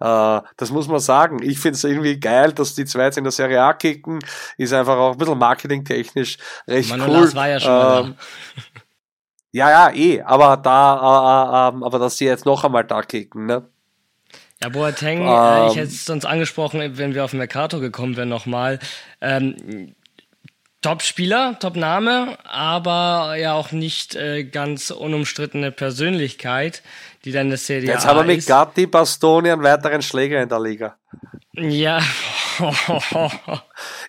[0.00, 1.42] Äh, das muss man sagen.
[1.42, 4.20] Ich finde es irgendwie geil, dass die zwei jetzt in der Serie A kicken,
[4.56, 7.12] ist einfach auch ein bisschen marketingtechnisch recht Manu cool.
[7.12, 8.14] Lars war ja schon ähm,
[9.50, 13.46] ja, ja, eh, aber da, äh, äh, aber dass sie jetzt noch einmal da kicken,
[13.46, 13.68] ne?
[14.62, 15.28] Ja, Boateng, Ähm.
[15.28, 18.78] äh, ich hätte es sonst angesprochen, wenn wir auf Mercato gekommen wären nochmal.
[19.20, 19.94] Ähm,
[20.80, 26.82] Top-Spieler, Top-Name, aber ja auch nicht äh, ganz unumstrittene Persönlichkeit,
[27.28, 28.46] die dann das Serie Jetzt A haben wir mit.
[28.46, 30.96] Gatti, Bastoni einen weiteren Schläger in der Liga.
[31.52, 32.00] Ja.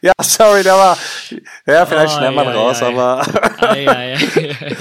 [0.02, 0.98] Ja, sorry, der war,
[1.68, 3.28] ja, vielleicht Oh, schneiden wir ja, raus, ja, aber
[3.60, 4.18] ei, ei.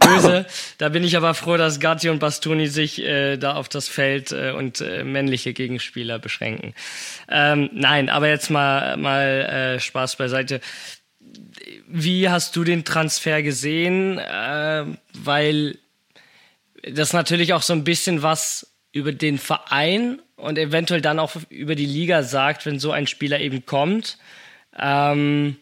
[0.00, 0.46] Böse.
[0.78, 4.32] Da bin ich aber froh, dass Gatti und Bastoni sich äh, da auf das Feld
[4.32, 6.74] äh, und äh, männliche Gegenspieler beschränken.
[7.28, 9.26] Ähm, nein, aber jetzt mal, mal
[9.76, 10.62] äh, Spaß beiseite.
[11.86, 14.18] Wie hast du den Transfer gesehen?
[14.18, 15.76] Äh, weil
[16.82, 21.74] das natürlich auch so ein bisschen was über den Verein und eventuell dann auch über
[21.74, 24.18] die Liga sagt, wenn so ein Spieler eben kommt.
[24.76, 25.56] Ähm,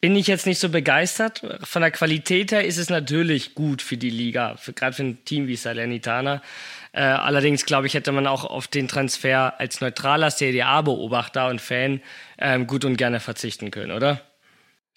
[0.00, 1.42] bin ich jetzt nicht so begeistert.
[1.62, 5.46] Von der Qualität her ist es natürlich gut für die Liga, gerade für ein Team
[5.46, 6.40] wie Salernitana.
[6.92, 11.60] Äh, allerdings glaube ich, hätte man auch auf den Transfer als neutraler Serie A-Beobachter und
[11.60, 12.00] Fan
[12.38, 14.22] ähm, gut und gerne verzichten können, oder?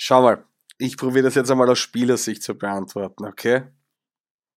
[0.03, 0.43] schau mal,
[0.77, 3.63] ich probiere das jetzt einmal aus Spielersicht zu beantworten, okay?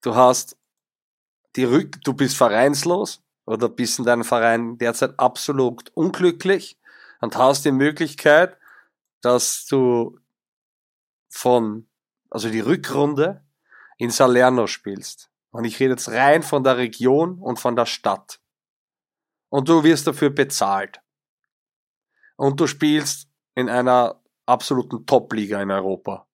[0.07, 0.57] Du hast
[1.57, 6.79] die Rück, du bist vereinslos oder bist in deinem Verein derzeit absolut unglücklich
[7.21, 8.57] und hast die Möglichkeit,
[9.21, 10.21] dass du
[11.29, 11.89] von,
[12.31, 13.45] also die Rückrunde
[13.99, 15.29] in Salerno spielst.
[15.51, 18.41] Und ich rede jetzt rein von der Region und von der Stadt.
[19.49, 21.01] Und du wirst dafür bezahlt.
[22.37, 26.29] Und du spielst in einer absoluten Top-Liga in Europa.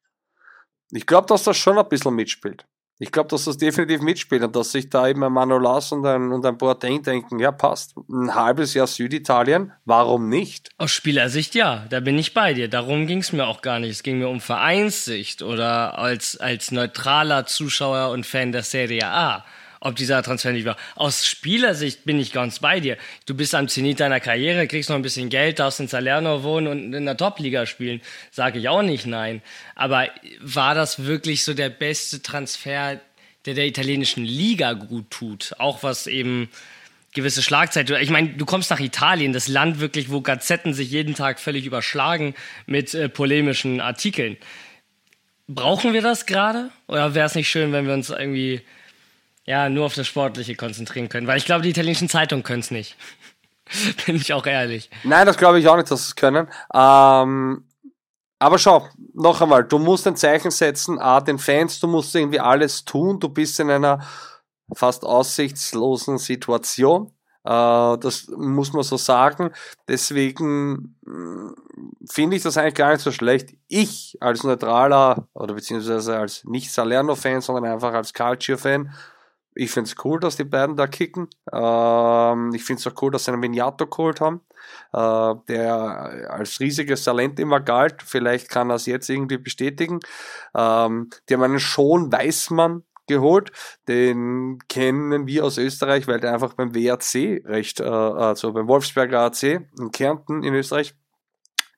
[0.90, 2.66] Ich glaube, dass das schon ein bisschen mitspielt.
[2.99, 6.30] Ich glaube, dass das definitiv mitspielt und dass sich da eben ein Manolas und ein,
[6.30, 10.70] und ein Boateng denken, ja passt, ein halbes Jahr Süditalien, warum nicht?
[10.78, 12.68] Aus Spielersicht ja, da bin ich bei dir.
[12.68, 13.90] Darum ging es mir auch gar nicht.
[13.90, 19.45] Es ging mir um Vereinssicht oder als, als neutraler Zuschauer und Fan der Serie A,
[19.84, 20.76] ob dieser Transfer nicht war.
[20.94, 22.96] Aus Spielersicht bin ich ganz bei dir.
[23.26, 26.68] Du bist am Zenit deiner Karriere, kriegst noch ein bisschen Geld, darfst in Salerno wohnen
[26.68, 28.00] und in der Top-Liga spielen.
[28.30, 29.42] Sage ich auch nicht nein.
[29.74, 30.08] Aber
[30.40, 33.00] war das wirklich so der beste Transfer,
[33.44, 35.52] der der italienischen Liga gut tut?
[35.58, 36.48] Auch was eben
[37.12, 38.00] gewisse Schlagzeilen.
[38.00, 41.66] Ich meine, du kommst nach Italien, das Land wirklich, wo Gazetten sich jeden Tag völlig
[41.66, 42.34] überschlagen
[42.66, 44.36] mit äh, polemischen Artikeln.
[45.48, 46.70] Brauchen wir das gerade?
[46.86, 48.62] Oder wäre es nicht schön, wenn wir uns irgendwie
[49.45, 51.26] ja nur auf das Sportliche konzentrieren können?
[51.26, 52.97] Weil ich glaube, die italienischen Zeitungen können es nicht.
[54.07, 54.90] Bin ich auch ehrlich.
[55.05, 56.49] Nein, das glaube ich auch nicht, dass sie es können.
[56.74, 57.64] Ähm,
[58.38, 62.40] aber schau, noch einmal, du musst ein Zeichen setzen, A, den Fans, du musst irgendwie
[62.40, 64.01] alles tun, du bist in einer
[64.74, 67.12] fast aussichtslosen Situation.
[67.45, 69.51] Äh, das muss man so sagen.
[69.88, 71.53] Deswegen mh,
[72.11, 73.55] finde ich das eigentlich gar nicht so schlecht.
[73.68, 78.93] Ich als neutraler oder beziehungsweise als nicht Salerno-Fan, sondern einfach als Calcio-Fan,
[79.55, 81.28] ich finde es cool, dass die beiden da kicken.
[81.53, 84.40] Ähm, ich finde es auch cool, dass sie einen Vignato geholt haben,
[84.92, 88.03] äh, der als riesiges Talent immer galt.
[88.03, 90.00] Vielleicht kann er es jetzt irgendwie bestätigen.
[90.55, 93.53] Ähm, die haben einen Schon Weißmann geholt.
[93.88, 99.20] Den kennen wir aus Österreich, weil der einfach beim WRC recht, äh, also beim Wolfsberger
[99.20, 100.94] AC in Kärnten in Österreich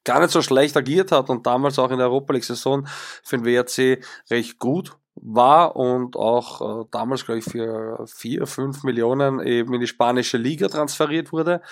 [0.05, 2.87] gar nicht so schlecht agiert hat und damals auch in der Europa League Saison
[3.23, 8.83] für den WRC recht gut war und auch äh, damals, glaube ich, für vier, fünf
[8.83, 11.63] Millionen eben in die spanische Liga transferiert wurde.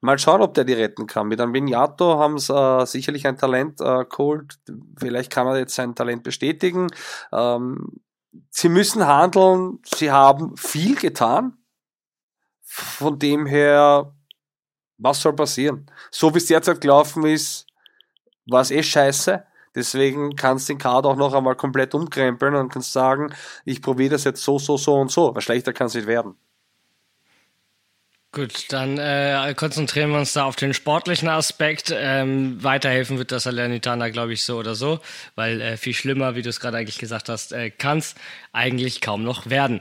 [0.00, 1.28] Mal schauen, ob der die retten kann.
[1.28, 4.58] Mit einem Vignato haben sie äh, sicherlich ein Talent äh, geholt.
[4.98, 6.88] Vielleicht kann er jetzt sein Talent bestätigen.
[7.32, 8.00] Ähm,
[8.50, 9.78] sie müssen handeln.
[9.84, 11.58] Sie haben viel getan.
[12.62, 14.12] Von dem her
[14.98, 15.90] Was soll passieren?
[16.10, 17.66] So wie es derzeit gelaufen ist,
[18.46, 19.44] war es eh scheiße.
[19.76, 23.32] Deswegen kannst du den Kader auch noch einmal komplett umkrempeln und kannst sagen,
[23.64, 25.34] ich probiere das jetzt so, so, so und so.
[25.34, 26.34] Weil schlechter kann es nicht werden.
[28.32, 31.90] Gut, dann äh, konzentrieren wir uns da auf den sportlichen Aspekt.
[31.96, 35.00] Ähm, weiterhelfen wird das Salernitana, glaube ich, so oder so,
[35.36, 38.14] weil äh, viel schlimmer, wie du es gerade eigentlich gesagt hast, äh, kann es
[38.52, 39.80] eigentlich kaum noch werden.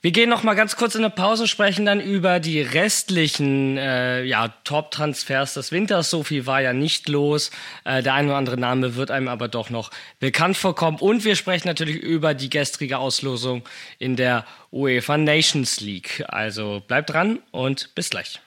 [0.00, 4.22] Wir gehen noch mal ganz kurz in eine Pause, sprechen dann über die restlichen äh,
[4.22, 6.08] ja, Top-Transfers des Winters.
[6.08, 7.50] So viel war ja nicht los.
[7.82, 9.90] Äh, der eine oder andere Name wird einem aber doch noch
[10.20, 10.98] bekannt vorkommen.
[11.00, 13.64] Und wir sprechen natürlich über die gestrige Auslosung
[13.98, 16.24] in der UEFA Nations League.
[16.28, 18.40] Also bleibt dran und bis gleich.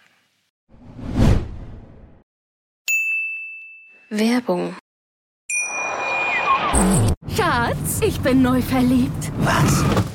[4.10, 4.78] Werbung.
[7.36, 9.32] Schatz, ich bin neu verliebt.
[9.39, 9.84] Was?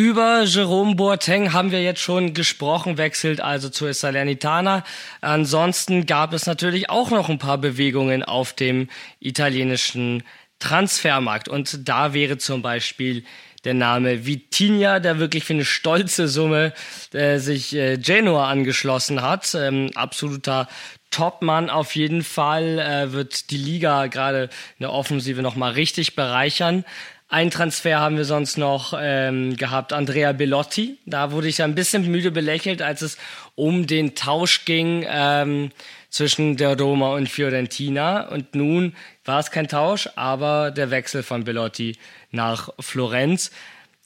[0.00, 4.82] Über Jerome Boateng haben wir jetzt schon gesprochen, wechselt also zur Salernitana.
[5.20, 8.88] Ansonsten gab es natürlich auch noch ein paar Bewegungen auf dem
[9.18, 10.22] italienischen
[10.58, 11.50] Transfermarkt.
[11.50, 13.24] Und da wäre zum Beispiel
[13.64, 16.72] der Name Vitinha, der wirklich für eine stolze Summe
[17.12, 19.54] äh, sich äh, Genoa angeschlossen hat.
[19.54, 20.66] Ähm, absoluter
[21.10, 26.86] Topmann auf jeden Fall, äh, wird die Liga gerade in der Offensive nochmal richtig bereichern.
[27.32, 30.98] Ein Transfer haben wir sonst noch ähm, gehabt, Andrea Bellotti.
[31.06, 33.18] Da wurde ich ein bisschen müde belächelt, als es
[33.54, 35.70] um den Tausch ging ähm,
[36.10, 38.28] zwischen der Roma und Fiorentina.
[38.30, 41.96] Und nun war es kein Tausch, aber der Wechsel von Bellotti
[42.32, 43.52] nach Florenz.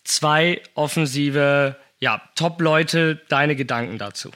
[0.04, 3.22] Zwei offensive, ja, Top-Leute.
[3.30, 4.32] Deine Gedanken dazu?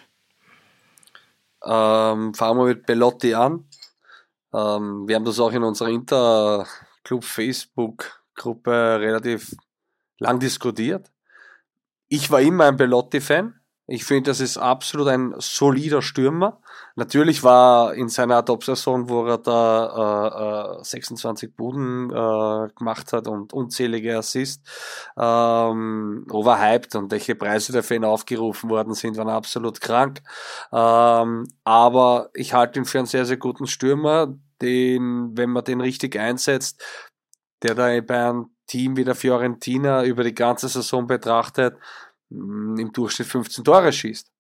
[1.62, 3.64] Ähm, fangen wir mit Bellotti an.
[4.55, 8.70] Ähm, wir haben das auch in unserer Interclub Facebook Gruppe
[9.01, 9.55] relativ
[10.18, 11.11] lang diskutiert.
[12.09, 13.55] Ich war immer ein Belotti-Fan.
[13.91, 16.61] Ich finde, das ist absolut ein solider Stürmer.
[16.95, 23.28] Natürlich war in seiner Top-Saison, wo er da äh, äh, 26 Buden äh, gemacht hat
[23.28, 24.62] und unzählige Assists,
[25.18, 30.20] ähm, overhyped und welche Preise dafür ihn aufgerufen worden sind, waren absolut krank.
[30.70, 35.80] Ähm, aber ich halte ihn für einen sehr, sehr guten Stürmer, den, wenn man den
[35.80, 36.84] richtig einsetzt,
[37.62, 41.76] der da bei einem Team wie der Fiorentina über die ganze Saison betrachtet,
[42.30, 44.30] mm, im Durchschnitt 15 Tore schießt.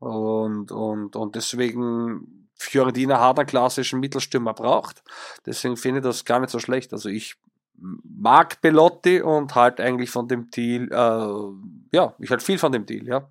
[0.00, 5.02] Und, und, und deswegen Fiorentina hat einen klassischen Mittelstürmer braucht.
[5.46, 6.92] Deswegen finde ich das gar nicht so schlecht.
[6.92, 7.36] Also ich
[7.80, 12.86] mag Belotti und halt eigentlich von dem Deal, äh, ja, ich halt viel von dem
[12.86, 13.28] Deal, ja.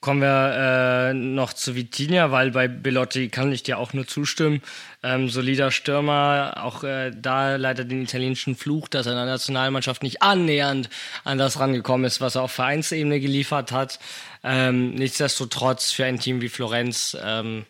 [0.00, 4.62] Kommen wir äh, noch zu Vitinha, weil bei Belotti kann ich dir auch nur zustimmen.
[5.02, 10.04] Ähm, solider Stürmer, auch äh, da leider den italienischen Fluch, dass er in der Nationalmannschaft
[10.04, 10.88] nicht annähernd
[11.24, 13.98] an das rangekommen ist, was er auf Vereinsebene geliefert hat.
[14.44, 17.66] Ähm, nichtsdestotrotz für ein Team wie Florenz ähm,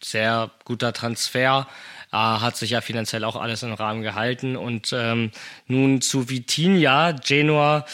[0.00, 1.66] sehr guter Transfer.
[2.12, 4.56] Äh, hat sich ja finanziell auch alles im Rahmen gehalten.
[4.56, 5.32] Und ähm,
[5.66, 7.86] nun zu Vitinha, Genua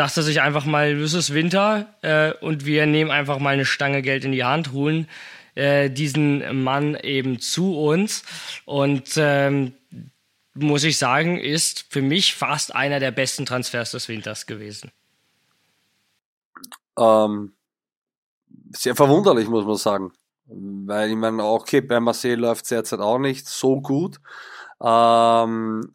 [0.00, 4.00] dachte sich einfach mal, es ist Winter äh, und wir nehmen einfach mal eine Stange
[4.00, 5.06] Geld in die Hand, holen
[5.54, 8.22] äh, diesen Mann eben zu uns.
[8.64, 9.74] Und ähm,
[10.54, 14.90] muss ich sagen, ist für mich fast einer der besten Transfers des Winters gewesen.
[16.98, 17.52] Ähm,
[18.70, 20.12] sehr verwunderlich, muss man sagen.
[20.46, 24.18] Weil ich meine, okay, bei Marseille läuft es derzeit auch nicht so gut.
[24.82, 25.94] Ähm,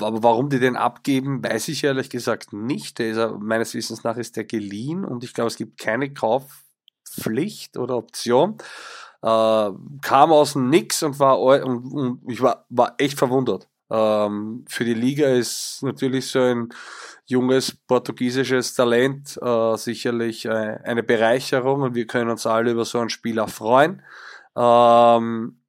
[0.00, 2.98] aber warum die den abgeben, weiß ich ehrlich gesagt nicht.
[2.98, 7.76] Der ist, meines Wissens nach ist der geliehen und ich glaube, es gibt keine Kaufpflicht
[7.76, 8.56] oder Option.
[9.22, 9.70] Äh,
[10.02, 13.68] kam aus dem Nix und war und, und ich war, war echt verwundert.
[13.90, 16.70] Ähm, für die Liga ist natürlich so ein
[17.26, 22.98] junges portugiesisches Talent äh, sicherlich äh, eine Bereicherung und wir können uns alle über so
[22.98, 24.02] einen Spieler freuen.
[24.56, 25.61] Ähm,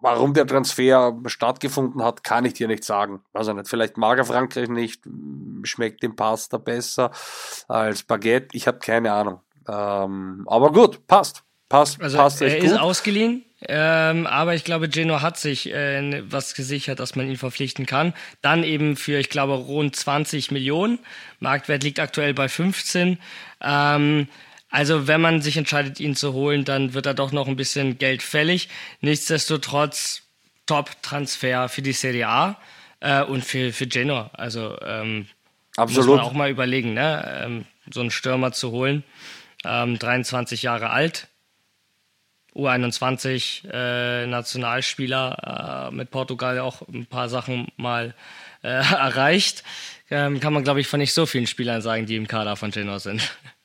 [0.00, 3.20] Warum der Transfer stattgefunden hat, kann ich dir nicht sagen.
[3.32, 3.68] Also nicht.
[3.68, 5.02] Vielleicht mag er Frankreich nicht,
[5.64, 7.10] schmeckt dem Pasta besser
[7.66, 8.48] als Baguette.
[8.52, 9.40] Ich habe keine Ahnung.
[9.68, 11.42] Ähm, aber gut, passt.
[11.68, 12.80] Passt, also passt er ist gut.
[12.80, 17.84] ausgeliehen, ähm, aber ich glaube, Geno hat sich äh, was gesichert, dass man ihn verpflichten
[17.84, 18.14] kann.
[18.40, 20.98] Dann eben für, ich glaube, rund 20 Millionen.
[21.40, 23.18] Marktwert liegt aktuell bei 15.
[23.60, 24.28] Ähm,
[24.70, 27.98] also wenn man sich entscheidet, ihn zu holen, dann wird da doch noch ein bisschen
[27.98, 28.68] Geld fällig.
[29.00, 30.22] Nichtsdestotrotz
[30.66, 32.58] Top-Transfer für die Serie A.
[33.00, 34.30] Äh, und für, für Genoa.
[34.32, 35.28] Also ähm,
[35.76, 36.08] Absolut.
[36.08, 37.42] muss man auch mal überlegen, ne?
[37.44, 39.04] Ähm, so einen Stürmer zu holen.
[39.64, 41.28] Ähm, 23 Jahre alt,
[42.54, 48.14] U21 äh, Nationalspieler, äh, mit Portugal auch ein paar Sachen mal
[48.62, 49.62] äh, erreicht.
[50.10, 52.70] Ähm, kann man, glaube ich, von nicht so vielen Spielern sagen, die im Kader von
[52.70, 53.22] Genoa sind.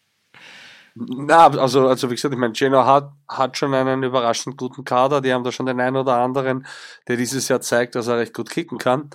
[0.95, 5.21] Na, also, also wie gesagt, ich meine, Genoa hat, hat schon einen überraschend guten Kader.
[5.21, 6.67] Die haben da schon den einen oder anderen,
[7.07, 9.09] der dieses Jahr zeigt, dass er recht gut kicken kann.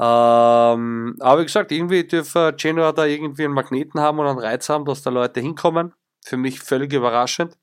[0.00, 4.68] Ähm, aber wie gesagt, irgendwie dürfte Genoa da irgendwie einen Magneten haben und einen Reiz
[4.68, 5.94] haben, dass da Leute hinkommen.
[6.24, 7.56] Für mich völlig überraschend.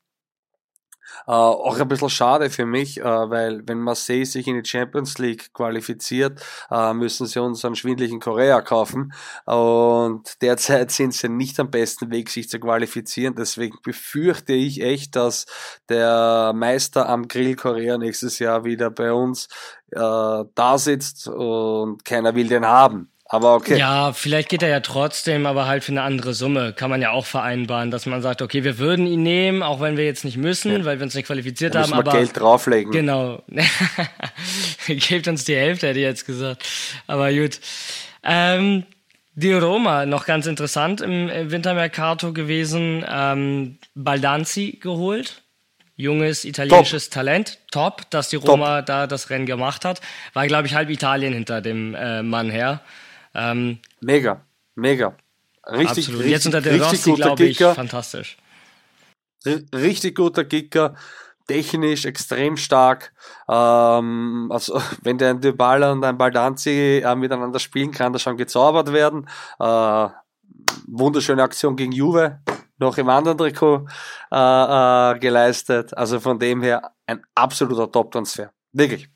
[1.26, 5.18] Äh, auch ein bisschen schade für mich, äh, weil wenn Marseille sich in die Champions
[5.18, 6.40] League qualifiziert,
[6.70, 9.12] äh, müssen sie uns einen schwindlichen Korea kaufen.
[9.44, 13.34] Und derzeit sind sie nicht am besten Weg, sich zu qualifizieren.
[13.34, 15.46] Deswegen befürchte ich echt, dass
[15.88, 19.48] der Meister am Grill Korea nächstes Jahr wieder bei uns
[19.90, 23.10] äh, da sitzt und keiner will den haben.
[23.30, 23.78] Aber okay.
[23.78, 26.72] Ja, vielleicht geht er ja trotzdem, aber halt für eine andere Summe.
[26.72, 29.98] Kann man ja auch vereinbaren, dass man sagt, okay, wir würden ihn nehmen, auch wenn
[29.98, 30.84] wir jetzt nicht müssen, ja.
[30.86, 31.90] weil wir uns nicht qualifiziert da haben.
[31.90, 32.90] Wir aber Geld drauflegen.
[32.90, 33.42] Genau.
[34.86, 36.66] Gebt uns die Hälfte, hätte ich jetzt gesagt.
[37.06, 37.60] Aber gut.
[38.22, 38.84] Ähm,
[39.34, 43.04] die Roma, noch ganz interessant im Wintermercato gewesen.
[43.06, 45.42] Ähm, Baldanzi geholt.
[45.96, 47.14] Junges italienisches top.
[47.14, 47.58] Talent.
[47.70, 48.86] Top, dass die Roma top.
[48.86, 50.00] da das Rennen gemacht hat.
[50.32, 52.80] War, glaube ich, halb Italien hinter dem äh, Mann her.
[53.38, 55.16] Ähm, mega, mega.
[55.66, 56.20] Richtig, absolut.
[56.20, 58.36] richtig, Jetzt unter der Rossi, glaube ich, fantastisch.
[59.72, 60.94] Richtig guter Kicker,
[61.46, 63.12] technisch extrem stark.
[63.48, 68.36] Ähm, also wenn der ein Dybala und ein Baldanzi äh, miteinander spielen kann, das schon
[68.36, 69.28] gezaubert werden.
[69.60, 70.08] Äh,
[70.88, 72.40] wunderschöne Aktion gegen Juve,
[72.78, 73.86] noch im anderen Trikot
[74.32, 75.96] äh, äh, geleistet.
[75.96, 78.50] Also von dem her ein absoluter Top-Transfer.
[78.72, 79.08] Wirklich.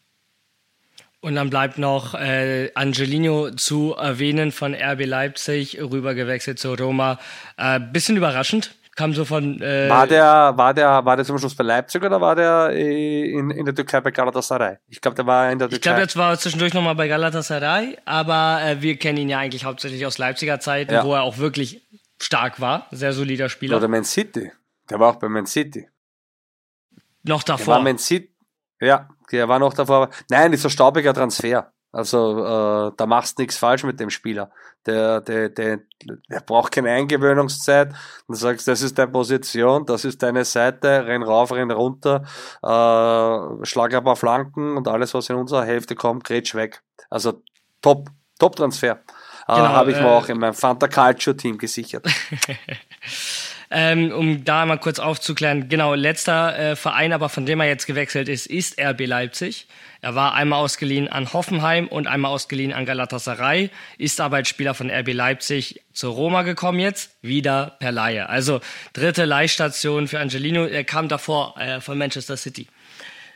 [1.23, 7.21] Und dann bleibt noch äh, Angelino zu erwähnen von RB Leipzig, rübergewechselt zu Roma.
[7.57, 9.63] Äh, bisschen überraschend, kam so von.
[9.63, 13.31] Äh, war der, war der, war der zum Schluss bei Leipzig oder war der äh,
[13.31, 14.79] in, in der Türkei bei Galatasaray?
[14.89, 15.77] Ich glaube, der war in der Türkei.
[15.77, 19.65] Ich glaube, jetzt war zwischendurch nochmal bei Galatasaray, aber äh, wir kennen ihn ja eigentlich
[19.65, 21.05] hauptsächlich aus Leipziger Zeiten, ja.
[21.05, 21.87] wo er auch wirklich
[22.21, 23.77] stark war, sehr solider Spieler.
[23.77, 24.51] Oder Man City.
[24.91, 25.89] Der war auch bei Man City.
[27.23, 27.65] Noch davor.
[27.65, 28.29] Der war Man City.
[28.81, 30.11] Ja, der war noch davor.
[30.31, 31.73] Nein, ist ein staubiger Transfer.
[31.93, 34.51] Also äh, da machst nichts falsch mit dem Spieler.
[34.87, 35.81] Der, der, der,
[36.31, 37.93] der braucht keine Eingewöhnungszeit.
[38.27, 42.25] Du sagst, das ist deine Position, das ist deine Seite, renn rauf, renn runter,
[42.63, 46.83] äh, schlag ein paar Flanken und alles, was in unserer Hälfte kommt, grätsch weg.
[47.11, 47.43] Also
[47.83, 48.09] top,
[48.39, 49.01] top Transfer.
[49.47, 52.07] Äh, genau, Habe ich mir äh, auch in meinem Fanta Culture Team gesichert.
[53.75, 57.87] Ähm, um da mal kurz aufzuklären, genau, letzter äh, Verein, aber von dem er jetzt
[57.87, 59.67] gewechselt ist, ist RB Leipzig.
[60.03, 64.75] Er war einmal ausgeliehen an Hoffenheim und einmal ausgeliehen an Galatasaray, ist aber als Spieler
[64.75, 68.29] von RB Leipzig zur Roma gekommen jetzt, wieder per Laie.
[68.29, 68.61] Also
[68.93, 70.67] dritte Leihstation für Angelino.
[70.67, 72.67] Er kam davor äh, von Manchester City.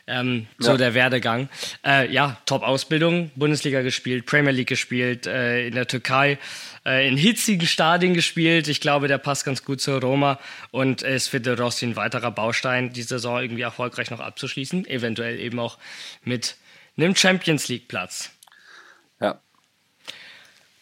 [0.07, 0.65] Ähm, ja.
[0.65, 1.49] So der Werdegang.
[1.85, 6.39] Äh, ja, Top-Ausbildung, Bundesliga gespielt, Premier League gespielt, äh, in der Türkei,
[6.85, 8.69] äh, in hitzigen Stadien gespielt.
[8.69, 10.39] Ich glaube, der passt ganz gut zur Roma
[10.71, 14.87] und ist für De Rossi ein weiterer Baustein, die Saison irgendwie erfolgreich noch abzuschließen.
[14.87, 15.77] Eventuell eben auch
[16.23, 16.55] mit
[16.95, 18.31] einem Champions League-Platz.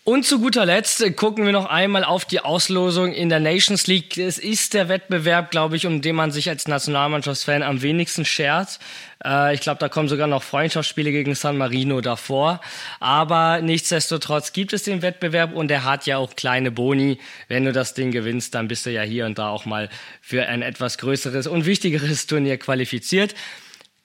[0.08, 4.20] Und zu guter Letzt gucken wir noch einmal auf die Auslosung in der Nations League.
[4.20, 8.78] Es ist der Wettbewerb, glaube ich, um den man sich als Nationalmannschaftsfan am wenigsten schert.
[9.26, 12.62] Äh, ich glaube, da kommen sogar noch Freundschaftsspiele gegen San Marino davor.
[13.00, 17.18] Aber nichtsdestotrotz gibt es den Wettbewerb und er hat ja auch kleine Boni.
[17.48, 19.90] Wenn du das Ding gewinnst, dann bist du ja hier und da auch mal
[20.22, 23.34] für ein etwas größeres und wichtigeres Turnier qualifiziert.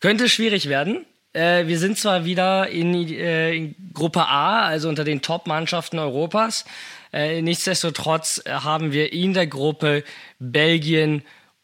[0.00, 1.04] Könnte schwierig werden.
[1.32, 6.64] Äh, wir sind zwar wieder in, äh, in Gruppe A, also unter den Top-Mannschaften Europas.
[7.12, 10.04] Äh, nichtsdestotrotz äh, haben wir in der Gruppe
[10.38, 11.22] Belgien,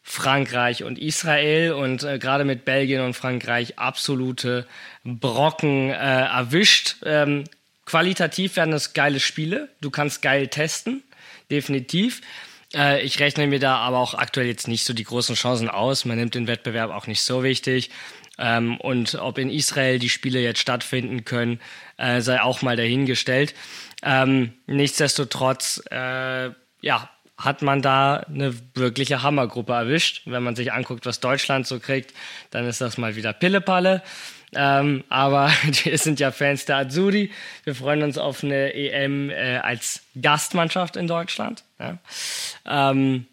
[0.09, 4.65] Frankreich und Israel und äh, gerade mit Belgien und Frankreich absolute
[5.03, 6.95] Brocken äh, erwischt.
[7.03, 7.43] Ähm,
[7.85, 9.67] qualitativ werden das geile Spiele.
[9.81, 11.03] Du kannst geil testen,
[11.51, 12.21] definitiv.
[12.73, 16.05] Äh, ich rechne mir da aber auch aktuell jetzt nicht so die großen Chancen aus.
[16.05, 17.89] Man nimmt den Wettbewerb auch nicht so wichtig.
[18.37, 21.59] Ähm, und ob in Israel die Spiele jetzt stattfinden können,
[21.97, 23.55] äh, sei auch mal dahingestellt.
[24.03, 30.23] Ähm, nichtsdestotrotz, äh, ja, hat man da eine wirkliche Hammergruppe erwischt.
[30.25, 32.13] Wenn man sich anguckt, was Deutschland so kriegt,
[32.49, 34.01] dann ist das mal wieder Pillepalle.
[34.55, 35.51] Ähm, aber
[35.83, 37.31] wir sind ja Fans der Azzurri.
[37.63, 41.63] Wir freuen uns auf eine EM äh, als Gastmannschaft in Deutschland.
[41.79, 41.97] Ja.
[42.65, 43.27] Ähm,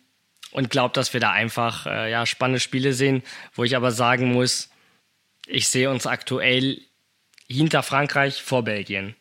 [0.52, 3.22] und glaube, dass wir da einfach äh, ja, spannende Spiele sehen,
[3.55, 4.70] wo ich aber sagen muss,
[5.47, 6.80] ich sehe uns aktuell
[7.49, 9.16] hinter Frankreich vor Belgien.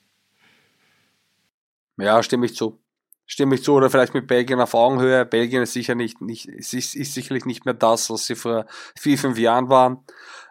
[1.97, 2.79] Ja, stimme ich zu.
[3.25, 5.25] Stimme ich zu, oder vielleicht mit Belgien auf Augenhöhe.
[5.25, 8.65] Belgien ist sicher nicht, nicht ist, ist sicherlich nicht mehr das, was sie vor
[8.95, 10.05] vier, fünf Jahren waren.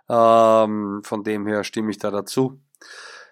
[0.08, 2.60] Ähm, von dem her stimme ich da dazu.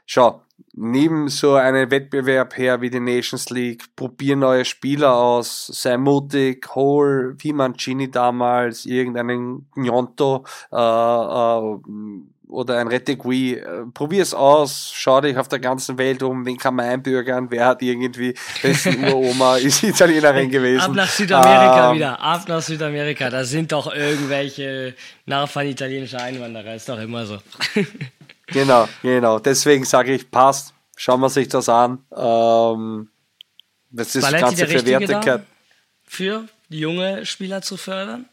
[0.06, 0.44] Schau,
[0.74, 6.66] neben so einem Wettbewerb her wie die Nations League, probier neue Spieler aus, sei mutig,
[6.74, 11.78] hol wie Mancini damals irgendeinen Gnonto äh, äh,
[12.50, 16.74] oder ein Retegui, äh, probier's aus, schau dich auf der ganzen Welt um, wen kann
[16.74, 19.56] man einbürgern, wer hat irgendwie, dessen Uroma?
[19.56, 20.80] Ist Italienerin gewesen.
[20.80, 24.94] Ab nach Südamerika Ähm, wieder, ab nach Südamerika, da sind doch irgendwelche
[25.26, 27.38] Nachfahren italienischer Einwanderer, ist doch immer so.
[28.52, 29.38] Genau, genau.
[29.38, 30.74] Deswegen sage ich, passt.
[30.96, 32.04] Schauen wir sich das an.
[32.14, 33.10] Ähm,
[33.90, 35.46] das ist Spalletti ganze Verwertigkeit.
[36.04, 38.28] für junge Spieler zu fördern?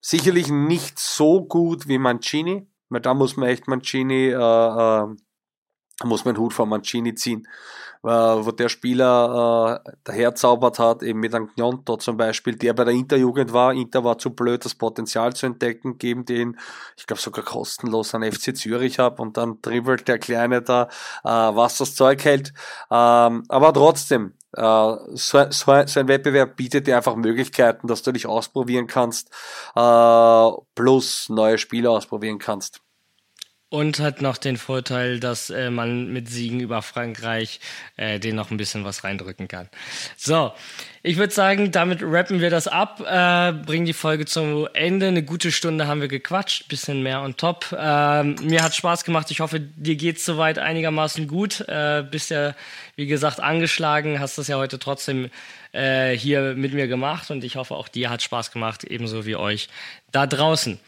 [0.00, 5.06] Sicherlich nicht so gut wie Mancini, weil da muss man echt Mancini, äh, äh,
[6.04, 7.46] muss man den Hut vor Mancini ziehen,
[8.10, 12.94] wo der Spieler äh, daherzaubert hat, eben mit einem Gnonto zum Beispiel, der bei der
[12.94, 13.72] Interjugend war.
[13.72, 16.56] Inter war zu blöd, das Potenzial zu entdecken, geben den,
[16.96, 20.84] ich glaube sogar kostenlos an FC Zürich ab und dann dribbelt der Kleine da,
[21.24, 22.52] äh, was das Zeug hält.
[22.90, 28.12] Ähm, aber trotzdem, äh, so, so, so ein Wettbewerb bietet dir einfach Möglichkeiten, dass du
[28.12, 29.30] dich ausprobieren kannst,
[29.74, 32.85] äh, plus neue Spiele ausprobieren kannst.
[33.68, 37.58] Und hat noch den Vorteil, dass äh, man mit Siegen über Frankreich
[37.96, 39.68] äh, den noch ein bisschen was reindrücken kann.
[40.16, 40.52] So,
[41.02, 45.08] ich würde sagen, damit rappen wir das ab, äh, bringen die Folge zum Ende.
[45.08, 47.76] Eine gute Stunde haben wir gequatscht, bisschen mehr on top.
[47.76, 49.32] Ähm, mir hat Spaß gemacht.
[49.32, 51.60] Ich hoffe, dir geht's soweit einigermaßen gut.
[51.66, 52.54] Äh, bist ja,
[52.94, 55.28] wie gesagt, angeschlagen, hast das ja heute trotzdem
[55.72, 59.34] äh, hier mit mir gemacht und ich hoffe, auch dir hat Spaß gemacht, ebenso wie
[59.34, 59.68] euch
[60.12, 60.78] da draußen.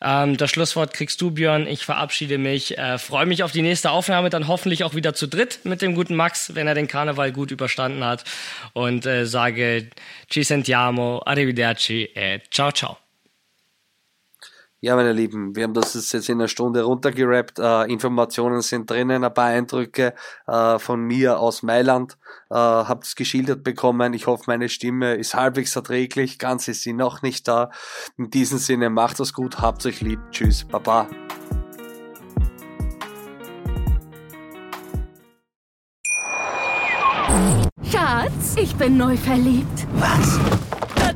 [0.00, 1.66] Ähm, das Schlusswort kriegst du, Björn.
[1.66, 2.78] Ich verabschiede mich.
[2.78, 5.94] Äh, Freue mich auf die nächste Aufnahme, dann hoffentlich auch wieder zu dritt mit dem
[5.94, 8.24] guten Max, wenn er den Karneval gut überstanden hat.
[8.72, 9.88] Und äh, sage
[10.30, 13.07] Ci sentiamo, arrivederci, äh, ciao, ciao.
[14.80, 17.58] Ja, meine Lieben, wir haben das jetzt in einer Stunde runtergerappt.
[17.58, 20.14] Äh, Informationen sind drinnen, ein paar Eindrücke
[20.46, 22.16] äh, von mir aus Mailand.
[22.48, 24.14] Äh, habt es geschildert bekommen.
[24.14, 26.38] Ich hoffe, meine Stimme ist halbwegs erträglich.
[26.38, 27.72] Ganz ist sie noch nicht da.
[28.16, 30.20] In diesem Sinne, macht es gut, habt euch lieb.
[30.30, 31.08] Tschüss, Baba.
[37.82, 39.88] Schatz, ich bin neu verliebt.
[39.94, 40.38] Was?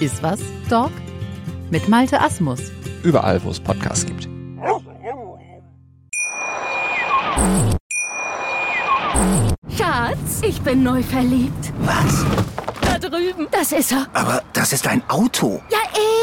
[0.00, 0.40] Ist was,
[0.70, 0.92] Dog?
[1.70, 2.60] Mit Malte Asmus.
[3.02, 4.28] Überall, wo es Podcasts gibt.
[9.76, 11.72] Schatz, ich bin neu verliebt.
[11.80, 12.24] Was?
[12.80, 13.48] Da drüben.
[13.50, 14.06] Das ist er.
[14.12, 15.60] Aber das ist ein Auto.
[15.70, 15.78] Ja,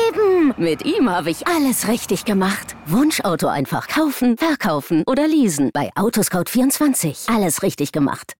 [0.09, 0.53] eben.
[0.57, 2.75] Mit ihm habe ich alles richtig gemacht.
[2.85, 5.69] Wunschauto einfach kaufen, verkaufen oder leasen.
[5.73, 7.33] Bei Autoscout24.
[7.33, 8.33] Alles richtig gemacht.